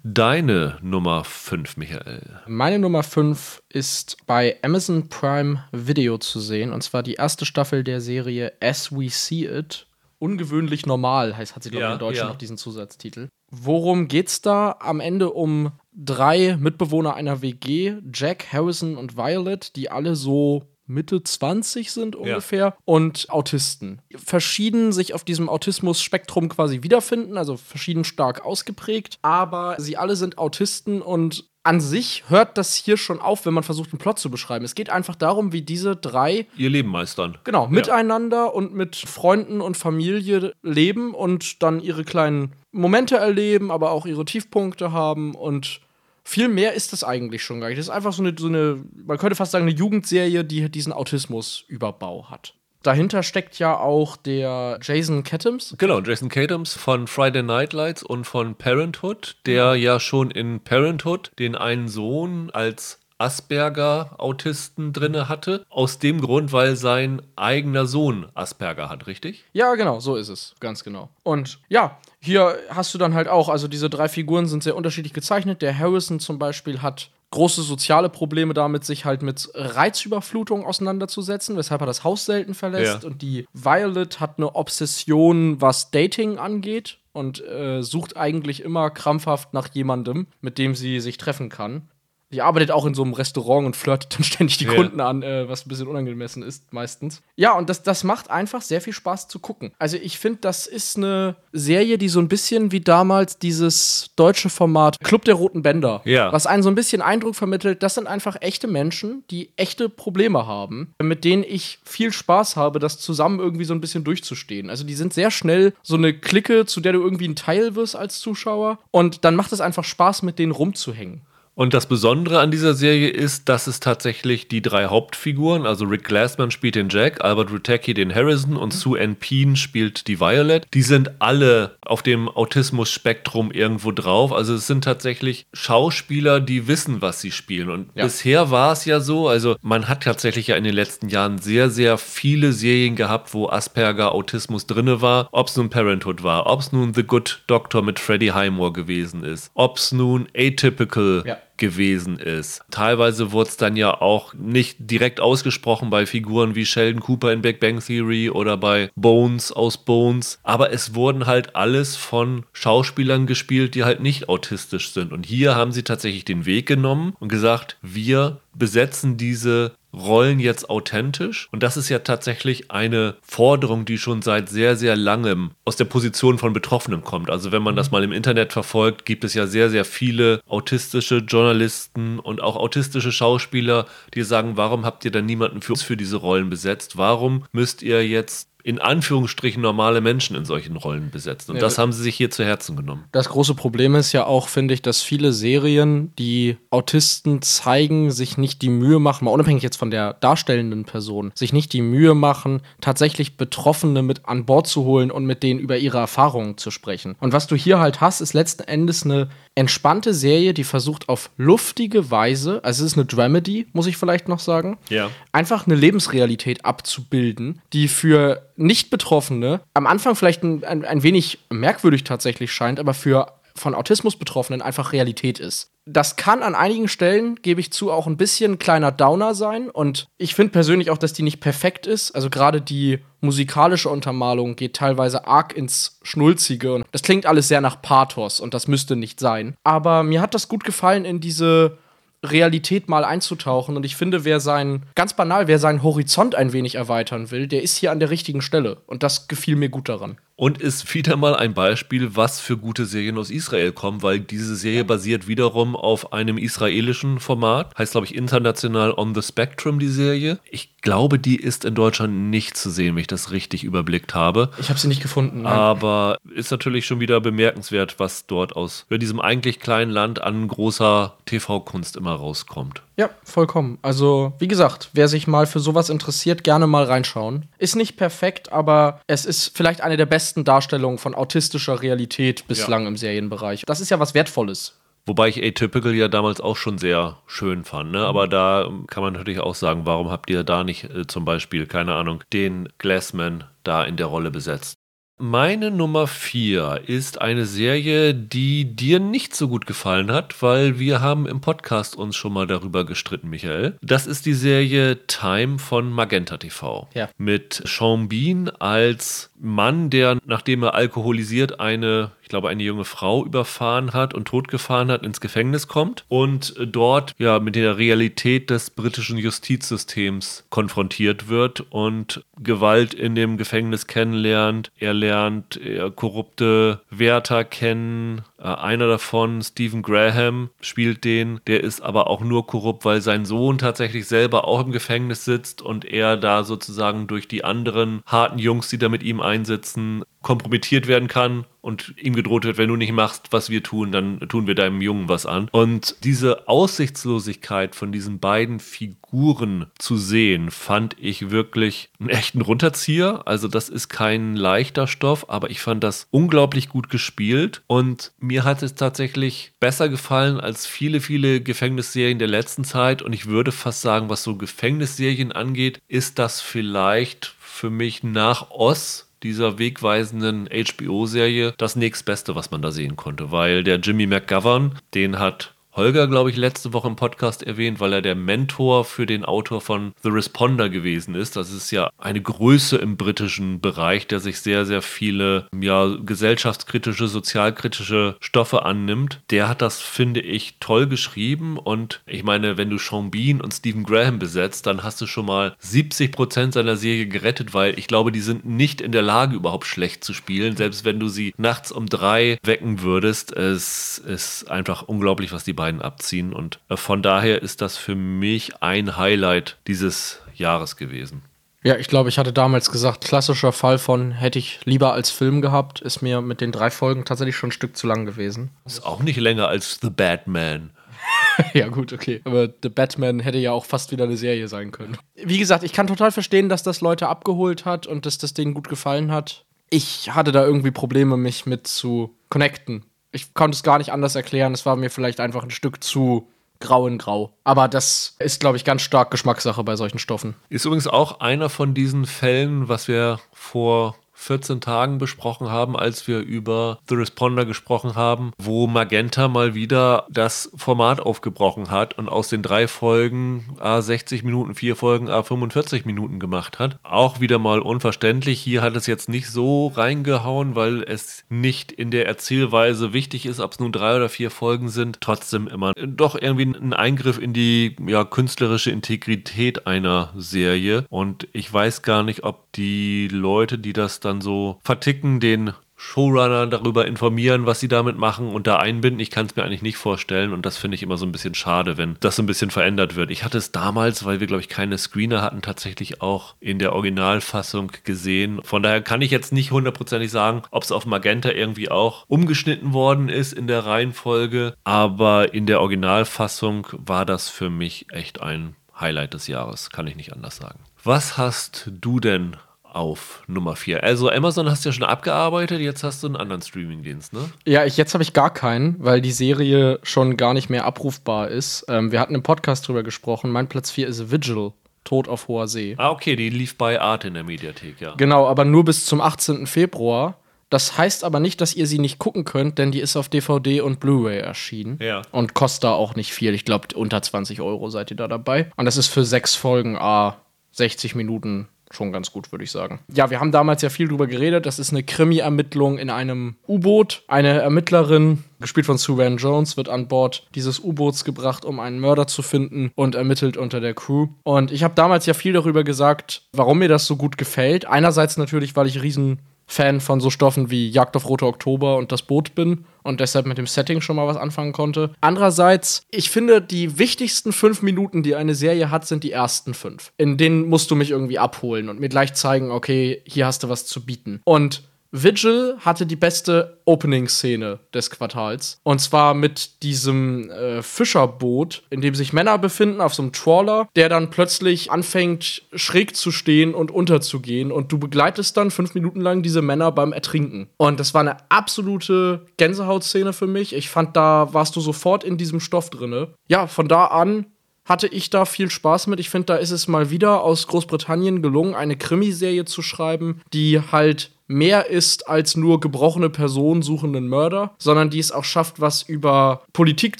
[0.03, 2.39] Deine Nummer 5, Michael.
[2.47, 6.73] Meine Nummer 5 ist bei Amazon Prime Video zu sehen.
[6.73, 9.85] Und zwar die erste Staffel der Serie As We See It.
[10.17, 12.33] Ungewöhnlich normal heißt, hat sie, glaube ich, ja, in Deutschland ja.
[12.33, 13.29] noch diesen Zusatztitel.
[13.51, 14.77] Worum geht's da?
[14.79, 21.23] Am Ende um drei Mitbewohner einer WG, Jack, Harrison und Violet, die alle so Mitte
[21.23, 22.77] 20 sind ungefähr ja.
[22.85, 24.01] und Autisten.
[24.15, 30.37] Verschieden sich auf diesem Autismus-Spektrum quasi wiederfinden, also verschieden stark ausgeprägt, aber sie alle sind
[30.37, 34.31] Autisten und an sich hört das hier schon auf, wenn man versucht, einen Plot zu
[34.31, 34.65] beschreiben.
[34.65, 37.37] Es geht einfach darum, wie diese drei ihr Leben meistern.
[37.43, 38.45] Genau, miteinander ja.
[38.45, 44.25] und mit Freunden und Familie leben und dann ihre kleinen Momente erleben, aber auch ihre
[44.25, 45.81] Tiefpunkte haben und
[46.23, 47.79] viel mehr ist das eigentlich schon gar nicht.
[47.79, 50.93] Das ist einfach so eine, so eine man könnte fast sagen, eine Jugendserie, die diesen
[50.93, 52.53] Autismus-Überbau hat.
[52.83, 55.75] Dahinter steckt ja auch der Jason Katims.
[55.77, 60.61] Genau, Jason Katims von Friday Night Lights und von Parenthood, der ja, ja schon in
[60.61, 65.65] Parenthood den einen Sohn als Asperger-Autisten drinne hatte.
[65.69, 69.43] Aus dem Grund, weil sein eigener Sohn Asperger hat, richtig?
[69.53, 70.55] Ja, genau, so ist es.
[70.59, 71.09] Ganz genau.
[71.23, 75.13] Und ja, hier hast du dann halt auch, also diese drei Figuren sind sehr unterschiedlich
[75.13, 75.61] gezeichnet.
[75.61, 81.81] Der Harrison zum Beispiel hat große soziale Probleme damit, sich halt mit Reizüberflutung auseinanderzusetzen, weshalb
[81.81, 83.03] er das Haus selten verlässt.
[83.03, 83.07] Ja.
[83.07, 89.53] Und die Violet hat eine Obsession, was Dating angeht und äh, sucht eigentlich immer krampfhaft
[89.53, 91.89] nach jemandem, mit dem sie sich treffen kann.
[92.31, 94.73] Die arbeitet auch in so einem Restaurant und flirtet dann ständig die Ja.
[94.75, 97.21] Kunden an, äh, was ein bisschen unangemessen ist meistens.
[97.35, 99.71] Ja, und das, das macht einfach sehr viel Spaß zu gucken.
[99.79, 104.49] Also ich finde, das ist eine Serie, die so ein bisschen wie damals dieses deutsche
[104.49, 106.31] Format Club der Roten Bänder, Ja.
[106.31, 110.45] was einen so ein bisschen Eindruck vermittelt, das sind einfach echte Menschen, die echte Probleme
[110.47, 114.69] haben, mit denen ich viel Spaß habe, das zusammen irgendwie so ein bisschen durchzustehen.
[114.69, 117.95] Also die sind sehr schnell so eine Clique, zu der du irgendwie ein Teil wirst
[117.95, 121.21] als Zuschauer und dann macht es einfach Spaß, mit denen rumzuhängen.
[121.53, 126.05] Und das Besondere an dieser Serie ist, dass es tatsächlich die drei Hauptfiguren, also Rick
[126.05, 130.65] Glassman spielt den Jack, Albert Rutecki den Harrison und Sue Ann Peen spielt die Violet.
[130.73, 134.31] Die sind alle auf dem Autismus-Spektrum irgendwo drauf.
[134.31, 137.69] Also es sind tatsächlich Schauspieler, die wissen, was sie spielen.
[137.69, 138.05] Und Ja.
[138.05, 141.69] bisher war es ja so, also man hat tatsächlich ja in den letzten Jahren sehr,
[141.69, 145.27] sehr viele Serien gehabt, wo Asperger Autismus drinne war.
[145.31, 149.23] Ob es nun Parenthood war, ob es nun The Good Doctor mit Freddie Highmore gewesen
[149.23, 151.37] ist, ob es nun Atypical Ja.
[151.61, 152.63] Gewesen ist.
[152.71, 157.43] Teilweise wurde es dann ja auch nicht direkt ausgesprochen bei Figuren wie Sheldon Cooper in
[157.43, 163.27] Big Bang Theory oder bei Bones aus Bones, aber es wurden halt alles von Schauspielern
[163.27, 165.13] gespielt, die halt nicht autistisch sind.
[165.13, 170.69] Und hier haben sie tatsächlich den Weg genommen und gesagt, wir besetzen diese Rollen jetzt
[170.69, 171.49] authentisch.
[171.51, 175.85] Und das ist ja tatsächlich eine Forderung, die schon seit sehr, sehr langem aus der
[175.85, 177.29] Position von Betroffenen kommt.
[177.29, 181.17] Also wenn man das mal im Internet verfolgt, gibt es ja sehr, sehr viele autistische
[181.17, 185.97] Journalisten und auch autistische Schauspieler, die sagen, warum habt ihr dann niemanden für uns für
[185.97, 186.97] diese Rollen besetzt?
[186.97, 191.51] Warum müsst ihr jetzt in Anführungsstrichen normale Menschen in solchen Rollen besetzen?
[191.51, 193.05] Und Ja, das haben sie sich hier zu Herzen genommen.
[193.11, 198.37] Das große Problem ist ja auch, finde ich, dass viele Serien, die Autisten zeigen, sich
[198.37, 202.13] nicht die Mühe machen, mal unabhängig jetzt von der darstellenden Person, sich nicht die Mühe
[202.13, 206.71] machen, tatsächlich Betroffene mit an Bord zu holen und mit denen über ihre Erfahrungen zu
[206.71, 207.15] sprechen.
[207.19, 211.29] Und was du hier halt hast, ist letzten Endes eine entspannte Serie, die versucht auf
[211.37, 215.09] luftige Weise, also es ist eine Dramedy, muss ich vielleicht noch sagen, Ja.
[215.31, 222.03] einfach eine Lebensrealität abzubilden, die für Nicht-Betroffene am Anfang vielleicht ein, ein, ein wenig merkwürdig
[222.03, 225.70] tatsächlich scheint, aber für von Autismus Betroffenen einfach Realität ist.
[225.85, 229.69] Das kann an einigen Stellen, gebe ich zu, auch ein bisschen kleiner Downer sein.
[229.69, 232.11] Und ich finde persönlich auch, dass die nicht perfekt ist.
[232.11, 236.75] Also gerade die musikalische Untermalung geht teilweise arg ins Schnulzige.
[236.75, 239.55] Und das klingt alles sehr nach Pathos und das müsste nicht sein.
[239.63, 241.77] Aber mir hat das gut gefallen, in diese
[242.23, 243.75] Realität mal einzutauchen.
[243.75, 247.63] Und ich finde, wer sein, ganz banal, wer seinen Horizont ein wenig erweitern will, der
[247.63, 248.77] ist hier an der richtigen Stelle.
[248.85, 250.17] Und das gefiel mir gut daran.
[250.41, 254.55] Und ist wieder mal ein Beispiel, was für gute Serien aus Israel kommen, weil diese
[254.55, 257.77] Serie basiert wiederum auf einem israelischen Format.
[257.77, 260.39] Heißt, glaube ich, international On the Spectrum, die Serie.
[260.49, 264.49] Ich glaube, die ist in Deutschland nicht zu sehen, wenn ich das richtig überblickt habe.
[264.59, 265.43] Ich habe sie nicht gefunden.
[265.43, 265.53] nein.
[265.53, 271.17] Aber ist natürlich schon wieder bemerkenswert, was dort aus diesem eigentlich kleinen Land an großer
[271.27, 272.81] TV-Kunst immer rauskommt.
[273.01, 273.79] Ja, vollkommen.
[273.81, 277.47] Also, wie gesagt, wer sich mal für sowas interessiert, gerne mal reinschauen.
[277.57, 282.85] Ist nicht perfekt, aber es ist vielleicht eine der besten Darstellungen von autistischer Realität bislang
[282.85, 283.63] im Serienbereich.
[283.65, 284.79] Das ist ja was Wertvolles.
[285.07, 287.91] Wobei ich Atypical ja damals auch schon sehr schön fand.
[287.91, 288.05] Ne?
[288.05, 291.65] Aber da kann man natürlich auch sagen, warum habt ihr da nicht äh, zum Beispiel,
[291.65, 294.75] keine Ahnung, den Glassman da in der Rolle besetzt?
[295.23, 300.99] Meine Nummer 4 ist eine Serie, die dir nicht so gut gefallen hat, weil wir
[300.99, 303.77] haben im Podcast uns schon mal darüber gestritten, Michael.
[303.83, 306.89] Das ist die Serie Time von Magenta TV.
[306.95, 307.07] Ja.
[307.19, 313.25] Mit Sean Bean als Mann, der, nachdem er alkoholisiert eine, ich glaube, eine junge Frau
[313.25, 318.69] überfahren hat und totgefahren hat, ins Gefängnis kommt und dort ja mit der Realität des
[318.69, 324.71] britischen Justizsystems konfrontiert wird und Gewalt in dem Gefängnis kennenlernt.
[324.77, 325.59] Er lernt
[325.95, 328.21] korrupte Wärter kennen.
[328.41, 331.39] Äh, einer davon, Stephen Graham, spielt den.
[331.47, 335.61] Der ist aber auch nur korrupt, weil sein Sohn tatsächlich selber auch im Gefängnis sitzt
[335.61, 340.87] und er da sozusagen durch die anderen harten Jungs, die da mit ihm einsitzen, kompromittiert
[340.87, 344.47] werden kann und ihm gedroht wird, wenn du nicht machst, was wir tun, dann tun
[344.47, 345.47] wir deinem Jungen was an.
[345.51, 353.23] Und diese Aussichtslosigkeit von diesen beiden Figuren zu sehen, fand ich wirklich einen echten Runterzieher.
[353.25, 358.43] Also das ist kein leichter Stoff, aber ich fand das unglaublich gut gespielt und mir
[358.43, 363.51] hat es tatsächlich besser gefallen als viele, viele Gefängnisserien der letzten Zeit und ich würde
[363.51, 370.47] fast sagen, was so Gefängnisserien angeht, ist das vielleicht für mich nach Oz dieser wegweisenden
[370.47, 376.07] HBO-Serie das nächstbeste, was man da sehen konnte, weil der Jimmy McGovern, den hat Holger,
[376.07, 379.93] glaube ich, letzte Woche im Podcast erwähnt, weil er der Mentor für den Autor von
[380.03, 381.37] The Responder gewesen ist.
[381.37, 387.07] Das ist ja eine Größe im britischen Bereich, der sich sehr, sehr viele ja, gesellschaftskritische,
[387.07, 389.21] sozialkritische Stoffe annimmt.
[389.29, 391.57] Der hat das, finde ich, toll geschrieben.
[391.57, 395.25] Und ich meine, wenn du Sean Bean und Stephen Graham besetzt, dann hast du schon
[395.25, 399.37] mal 70 Prozent seiner Serie gerettet, weil ich glaube, die sind nicht in der Lage,
[399.37, 400.57] überhaupt schlecht zu spielen.
[400.57, 405.60] Selbst wenn du sie nachts um drei wecken würdest, es ist einfach unglaublich, was die
[405.61, 406.33] beiden abziehen.
[406.33, 411.21] Und äh, von daher ist das für mich ein Highlight dieses Jahres gewesen.
[411.63, 415.41] Ja, ich glaube, ich hatte damals gesagt, klassischer Fall von hätte ich lieber als Film
[415.41, 418.49] gehabt, ist mir mit den drei Folgen tatsächlich schon ein Stück zu lang gewesen.
[418.65, 420.71] Ist auch nicht länger als The Batman.
[421.53, 422.21] ja, gut, okay.
[422.23, 424.97] Aber The Batman hätte ja auch fast wieder eine Serie sein können.
[425.13, 428.55] Wie gesagt, ich kann total verstehen, dass das Leute abgeholt hat und dass das denen
[428.55, 429.45] gut gefallen hat.
[429.69, 434.15] Ich hatte da irgendwie Probleme, mich mit zu connecten ich konnte es gar nicht anders
[434.15, 434.53] erklären.
[434.53, 436.27] Es war mir vielleicht einfach ein Stück zu
[436.59, 437.33] grau in grau.
[437.43, 440.35] Aber das ist, glaube ich, ganz stark Geschmackssache bei solchen Stoffen.
[440.49, 446.07] Ist übrigens auch einer von diesen Fällen, was wir vor 14 Tagen besprochen haben, als
[446.07, 452.07] wir über The Responder gesprochen haben, wo Magenta mal wieder das Format aufgebrochen hat und
[452.07, 456.77] aus den drei Folgen A 60 Minuten, vier Folgen A 45 Minuten gemacht hat.
[456.83, 458.39] Auch wieder mal unverständlich.
[458.39, 463.39] Hier hat es jetzt nicht so reingehauen, weil es nicht in der Erzählweise wichtig ist,
[463.39, 464.99] ob es nun drei oder vier Folgen sind.
[465.01, 470.85] Trotzdem immer doch irgendwie ein Eingriff in die ja, künstlerische Integrität einer Serie.
[470.89, 475.53] Und ich weiß gar nicht, ob die Leute, die das dann dann so verticken, den
[475.81, 478.99] Showrunner darüber informieren, was sie damit machen und da einbinden.
[478.99, 481.33] Ich kann es mir eigentlich nicht vorstellen und das finde ich immer so ein bisschen
[481.33, 483.09] schade, wenn das so ein bisschen verändert wird.
[483.09, 486.73] Ich hatte es damals, weil wir, glaube ich, keine Screener hatten, tatsächlich auch in der
[486.73, 488.41] Originalfassung gesehen.
[488.43, 492.73] Von daher kann ich jetzt nicht hundertprozentig sagen, ob es auf Magenta irgendwie auch umgeschnitten
[492.73, 498.55] worden ist in der Reihenfolge, aber in der Originalfassung war das für mich echt ein
[498.79, 500.59] Highlight des Jahres, kann ich nicht anders sagen.
[500.83, 502.37] Was hast du denn
[502.75, 503.83] auf Nummer 4.
[503.83, 507.29] Also Amazon hast du ja schon abgearbeitet, jetzt hast du einen anderen Streamingdienst, ne?
[507.45, 511.29] Ja, ich, jetzt habe ich gar keinen, weil die Serie schon gar nicht mehr abrufbar
[511.29, 511.65] ist.
[511.67, 513.31] Ähm, wir hatten im Podcast drüber gesprochen.
[513.31, 514.53] Mein Platz 4 ist Vigil.
[514.83, 515.75] Tod auf hoher See.
[515.77, 517.93] Ah, okay, die lief bei Art in der Mediathek, ja.
[517.97, 519.45] Genau, aber nur bis zum 18.
[519.45, 520.17] Februar.
[520.49, 523.61] Das heißt aber nicht, dass ihr sie nicht gucken könnt, denn die ist auf DVD
[523.61, 524.79] und Blu-ray erschienen.
[524.81, 525.01] Ja.
[525.11, 526.33] Und kostet auch nicht viel.
[526.33, 528.51] Ich glaube, unter 20 Euro seid ihr da dabei.
[528.57, 530.17] Und das ist für sechs Folgen A
[530.51, 532.79] 60 Minuten schon ganz gut, würde ich sagen.
[532.93, 534.45] Ja, wir haben damals ja viel drüber geredet.
[534.45, 537.03] Das ist eine Krimi-Ermittlung in einem U-Boot.
[537.07, 541.79] Eine Ermittlerin, gespielt von Sue Van Jones, wird an Bord dieses U-Boots gebracht, um einen
[541.79, 544.07] Mörder zu finden und ermittelt unter der Crew.
[544.23, 547.65] Und ich habe damals ja viel darüber gesagt, warum mir das so gut gefällt.
[547.65, 551.91] Einerseits natürlich, weil ich riesen Fan von so Stoffen wie Jagd auf Rote Oktober und
[551.91, 554.91] das Boot bin und deshalb mit dem Setting schon mal was anfangen konnte.
[555.01, 559.91] Andererseits, ich finde, die wichtigsten fünf Minuten, die eine Serie hat, sind die ersten fünf.
[559.97, 563.49] In denen musst du mich irgendwie abholen und mir gleich zeigen, okay, hier hast du
[563.49, 564.21] was zu bieten.
[564.23, 568.59] Und Vigil hatte die beste Opening-Szene des Quartals.
[568.63, 573.69] Und zwar mit diesem äh, Fischerboot, in dem sich Männer befinden, auf so einem Trawler,
[573.75, 577.51] der dann plötzlich anfängt, schräg zu stehen und unterzugehen.
[577.51, 580.49] Und du begleitest dann fünf Minuten lang diese Männer beim Ertrinken.
[580.57, 583.53] Und das war eine absolute Gänsehautszene für mich.
[583.53, 586.09] Ich fand, da warst du sofort in diesem Stoff drinne.
[586.27, 587.27] Ja, von da an
[587.63, 588.99] hatte ich da viel Spaß mit.
[588.99, 593.61] Ich finde, da ist es mal wieder aus Großbritannien gelungen, eine Krimiserie zu schreiben, die
[593.71, 598.81] halt mehr ist als nur gebrochene Personen suchenden Mörder, sondern die es auch schafft, was
[598.81, 599.99] über Politik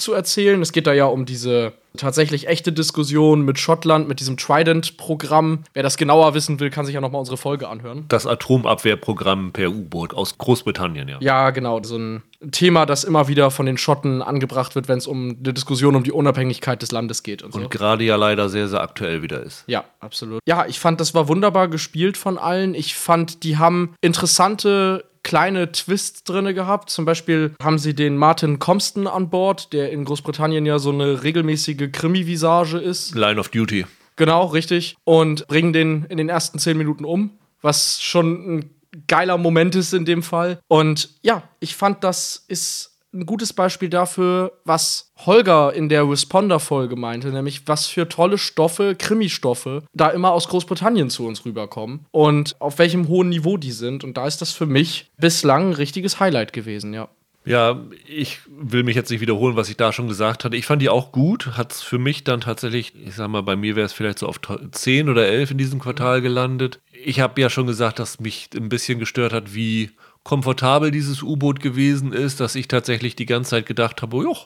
[0.00, 0.60] zu erzählen.
[0.62, 5.64] Es geht da ja um diese tatsächlich echte Diskussion mit Schottland, mit diesem Trident-Programm.
[5.74, 8.04] Wer das genauer wissen will, kann sich ja nochmal unsere Folge anhören.
[8.08, 11.18] Das Atomabwehrprogramm per U-Boot aus Großbritannien, ja.
[11.20, 11.82] Ja, genau.
[11.82, 15.52] So ein Thema, das immer wieder von den Schotten angebracht wird, wenn es um eine
[15.52, 17.42] Diskussion um die Unabhängigkeit des Landes geht.
[17.42, 17.60] Und, so.
[17.60, 19.64] und gerade ja leider sehr, sehr aktuell wieder ist.
[19.66, 20.40] Ja, absolut.
[20.46, 22.74] Ja, ich fand, das war wunderbar gespielt von allen.
[22.74, 26.90] Ich fand, die haben interessante kleine Twists drin gehabt.
[26.90, 31.24] Zum Beispiel haben sie den Martin Compston an Bord, der in Großbritannien ja so eine
[31.24, 33.16] regelmäßige Krimi-Visage ist.
[33.16, 33.84] Line of Duty.
[34.14, 34.96] Genau, richtig.
[35.02, 37.30] Und bringen den in den ersten zehn Minuten um,
[37.62, 38.70] was schon ein
[39.08, 40.60] geiler Moment ist in dem Fall.
[40.68, 46.96] Und ja, ich fand, das ist ein gutes Beispiel dafür, was Holger in der Responder-Folge
[46.96, 52.56] meinte, nämlich was für tolle Stoffe, Krimi-Stoffe, da immer aus Großbritannien zu uns rüberkommen und
[52.60, 54.04] auf welchem hohen Niveau die sind.
[54.04, 57.08] Und da ist das für mich bislang ein richtiges Highlight gewesen, ja.
[57.44, 60.56] Ja, ich will mich jetzt nicht wiederholen, was ich da schon gesagt hatte.
[60.56, 61.56] Ich fand die auch gut.
[61.56, 64.28] Hat es für mich dann tatsächlich, ich sag mal, bei mir wäre es vielleicht so
[64.28, 66.78] auf 10 oder 11 in diesem Quartal gelandet.
[66.92, 69.90] Ich habe ja schon gesagt, dass mich ein bisschen gestört hat, wie
[70.24, 74.36] komfortabel dieses U-Boot gewesen ist, dass ich tatsächlich die ganze Zeit gedacht habe, oh,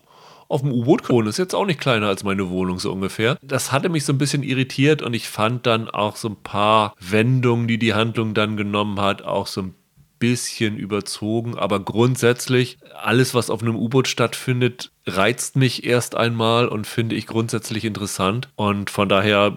[0.48, 3.36] auf dem U-Boot wohnen, ist jetzt auch nicht kleiner als meine Wohnung so ungefähr.
[3.42, 6.94] Das hatte mich so ein bisschen irritiert und ich fand dann auch so ein paar
[7.00, 9.74] Wendungen, die die Handlung dann genommen hat, auch so ein
[10.18, 16.86] bisschen überzogen, aber grundsätzlich alles, was auf einem U-Boot stattfindet, reizt mich erst einmal und
[16.86, 19.54] finde ich grundsätzlich interessant und von daher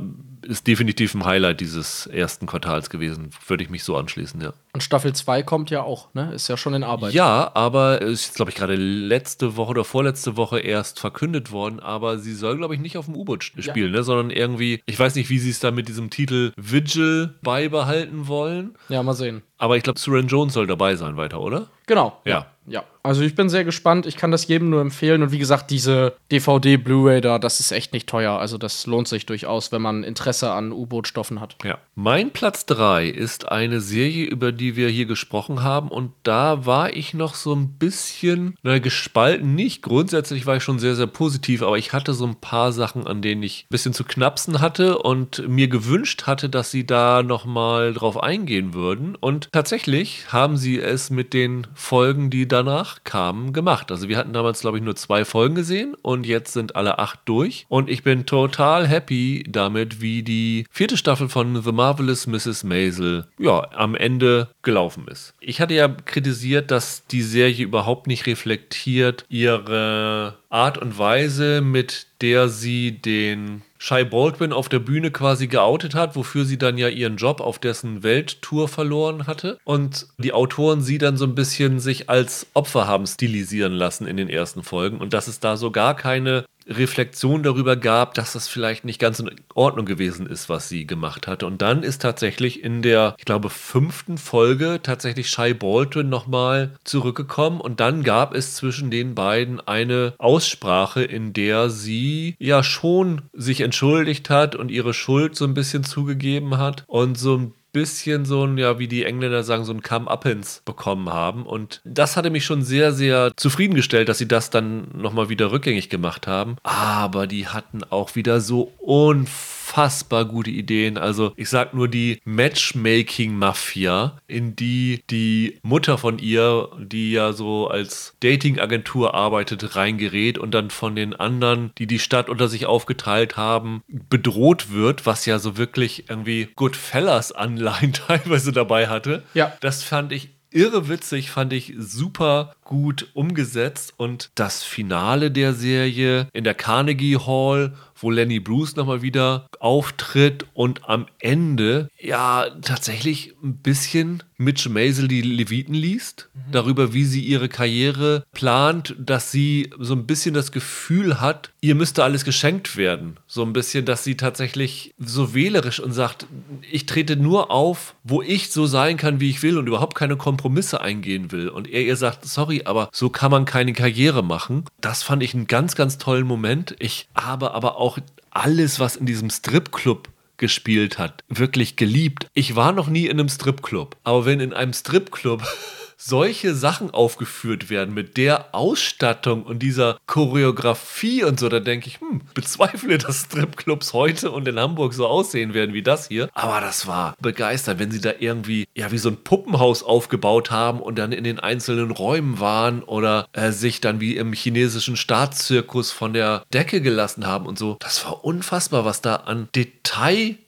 [0.49, 4.53] ist definitiv ein Highlight dieses ersten Quartals gewesen, würde ich mich so anschließen, ja.
[4.73, 6.33] Und Staffel 2 kommt ja auch, ne?
[6.33, 7.13] Ist ja schon in Arbeit.
[7.13, 12.19] Ja, aber ist, glaube ich, gerade letzte Woche oder vorletzte Woche erst verkündet worden, aber
[12.19, 13.99] sie soll, glaube ich, nicht auf dem U-Boot spielen, ja.
[13.99, 14.03] ne?
[14.03, 18.75] Sondern irgendwie, ich weiß nicht, wie sie es da mit diesem Titel Vigil beibehalten wollen.
[18.89, 19.43] Ja, mal sehen.
[19.59, 21.67] Aber ich glaube, Suran Jones soll dabei sein weiter, oder?
[21.85, 22.19] Genau.
[22.25, 22.47] Ja.
[22.69, 22.83] Ja.
[23.01, 24.05] Also ich bin sehr gespannt.
[24.05, 25.23] Ich kann das jedem nur empfehlen.
[25.23, 28.33] Und wie gesagt, diese DVD Blu-ray da, das ist echt nicht teuer.
[28.33, 31.55] Also das lohnt sich durchaus, wenn man Interesse an U-Boot-Stoffen hat.
[31.63, 31.79] Ja.
[31.95, 35.89] Mein Platz 3 ist eine Serie, über die wir hier gesprochen haben.
[35.89, 39.81] Und da war ich noch so ein bisschen, na, gespalten nicht.
[39.81, 41.63] Grundsätzlich war ich schon sehr, sehr positiv.
[41.63, 44.99] Aber ich hatte so ein paar Sachen, an denen ich ein bisschen zu knapsen hatte
[44.99, 49.15] und mir gewünscht hatte, dass sie da nochmal drauf eingehen würden.
[49.15, 53.91] Und tatsächlich haben sie es mit den Folgen, die danach kamen, gemacht.
[53.91, 57.19] Also wir hatten damals, glaube ich, nur zwei Folgen gesehen und jetzt sind alle acht
[57.25, 57.65] durch.
[57.69, 62.63] Und ich bin total happy damit, wie die vierte Staffel von The Marvelous Mrs.
[62.63, 65.33] Maisel ja, am Ende gelaufen ist.
[65.39, 72.07] Ich hatte ja kritisiert, dass die Serie überhaupt nicht reflektiert ihre Art und Weise, mit
[72.21, 76.89] der sie den Shai Baldwin auf der Bühne quasi geoutet hat, wofür sie dann ja
[76.89, 79.57] ihren Job auf dessen Welttour verloren hatte.
[79.63, 84.17] Und die Autoren sie dann so ein bisschen sich als Opfer haben stilisieren lassen in
[84.17, 88.47] den ersten Folgen und dass es da so gar keine Reflexion darüber gab, dass das
[88.47, 91.45] vielleicht nicht ganz in Ordnung gewesen ist, was sie gemacht hatte.
[91.45, 97.59] Und dann ist tatsächlich in der, ich glaube, fünften Folge tatsächlich Shai Baldwin nochmal zurückgekommen.
[97.59, 103.61] Und dann gab es zwischen den beiden eine Aussprache, in der sie ja schon sich
[103.61, 108.45] entschuldigt hat und ihre Schuld so ein bisschen zugegeben hat und so ein bisschen so
[108.45, 111.45] ein, ja, wie die Engländer sagen, so ein Come-Uppins bekommen haben.
[111.45, 115.89] Und das hatte mich schon sehr, sehr zufriedengestellt, dass sie das dann nochmal wieder rückgängig
[115.89, 116.57] gemacht haben.
[116.63, 120.97] Aber die hatten auch wieder so unfassbar unfassbar gute Ideen.
[120.97, 127.67] Also ich sag nur die Matchmaking-Mafia, in die die Mutter von ihr, die ja so
[127.67, 133.37] als Dating-Agentur arbeitet, reingerät und dann von den anderen, die die Stadt unter sich aufgeteilt
[133.37, 139.23] haben, bedroht wird, was ja so wirklich irgendwie Goodfellas-Anleihen teilweise dabei hatte.
[139.33, 139.53] Ja.
[139.61, 146.27] Das fand ich irre witzig, fand ich super gut umgesetzt und das Finale der Serie
[146.33, 153.33] in der Carnegie Hall wo Lenny Bruce nochmal wieder auftritt und am Ende ja tatsächlich
[153.43, 156.51] ein bisschen Mitch Maisel die Leviten liest, mhm.
[156.53, 161.75] darüber, wie sie ihre Karriere plant, dass sie so ein bisschen das Gefühl hat, ihr
[161.75, 163.17] müsste alles geschenkt werden.
[163.27, 166.25] So ein bisschen, dass sie tatsächlich so wählerisch und sagt,
[166.71, 170.15] ich trete nur auf, wo ich so sein kann, wie ich will und überhaupt keine
[170.15, 171.49] Kompromisse eingehen will.
[171.49, 174.63] Und er ihr sagt, sorry, aber so kann man keine Karriere machen.
[174.79, 176.77] Das fand ich einen ganz, ganz tollen Moment.
[176.79, 177.88] Ich habe aber auch
[178.31, 182.27] alles, was in diesem Stripclub gespielt hat, wirklich geliebt.
[182.33, 185.43] Ich war noch nie in einem Stripclub, aber wenn in einem Stripclub
[186.01, 191.99] solche Sachen aufgeführt werden mit der Ausstattung und dieser Choreografie und so, da denke ich,
[191.99, 196.29] hm, bezweifle, dass Stripclubs heute und in Hamburg so aussehen werden wie das hier.
[196.33, 200.79] Aber das war begeistert, wenn sie da irgendwie, ja, wie so ein Puppenhaus aufgebaut haben
[200.79, 205.91] und dann in den einzelnen Räumen waren oder äh, sich dann wie im chinesischen Staatszirkus
[205.91, 207.75] von der Decke gelassen haben und so.
[207.81, 209.49] Das war unfassbar, was da an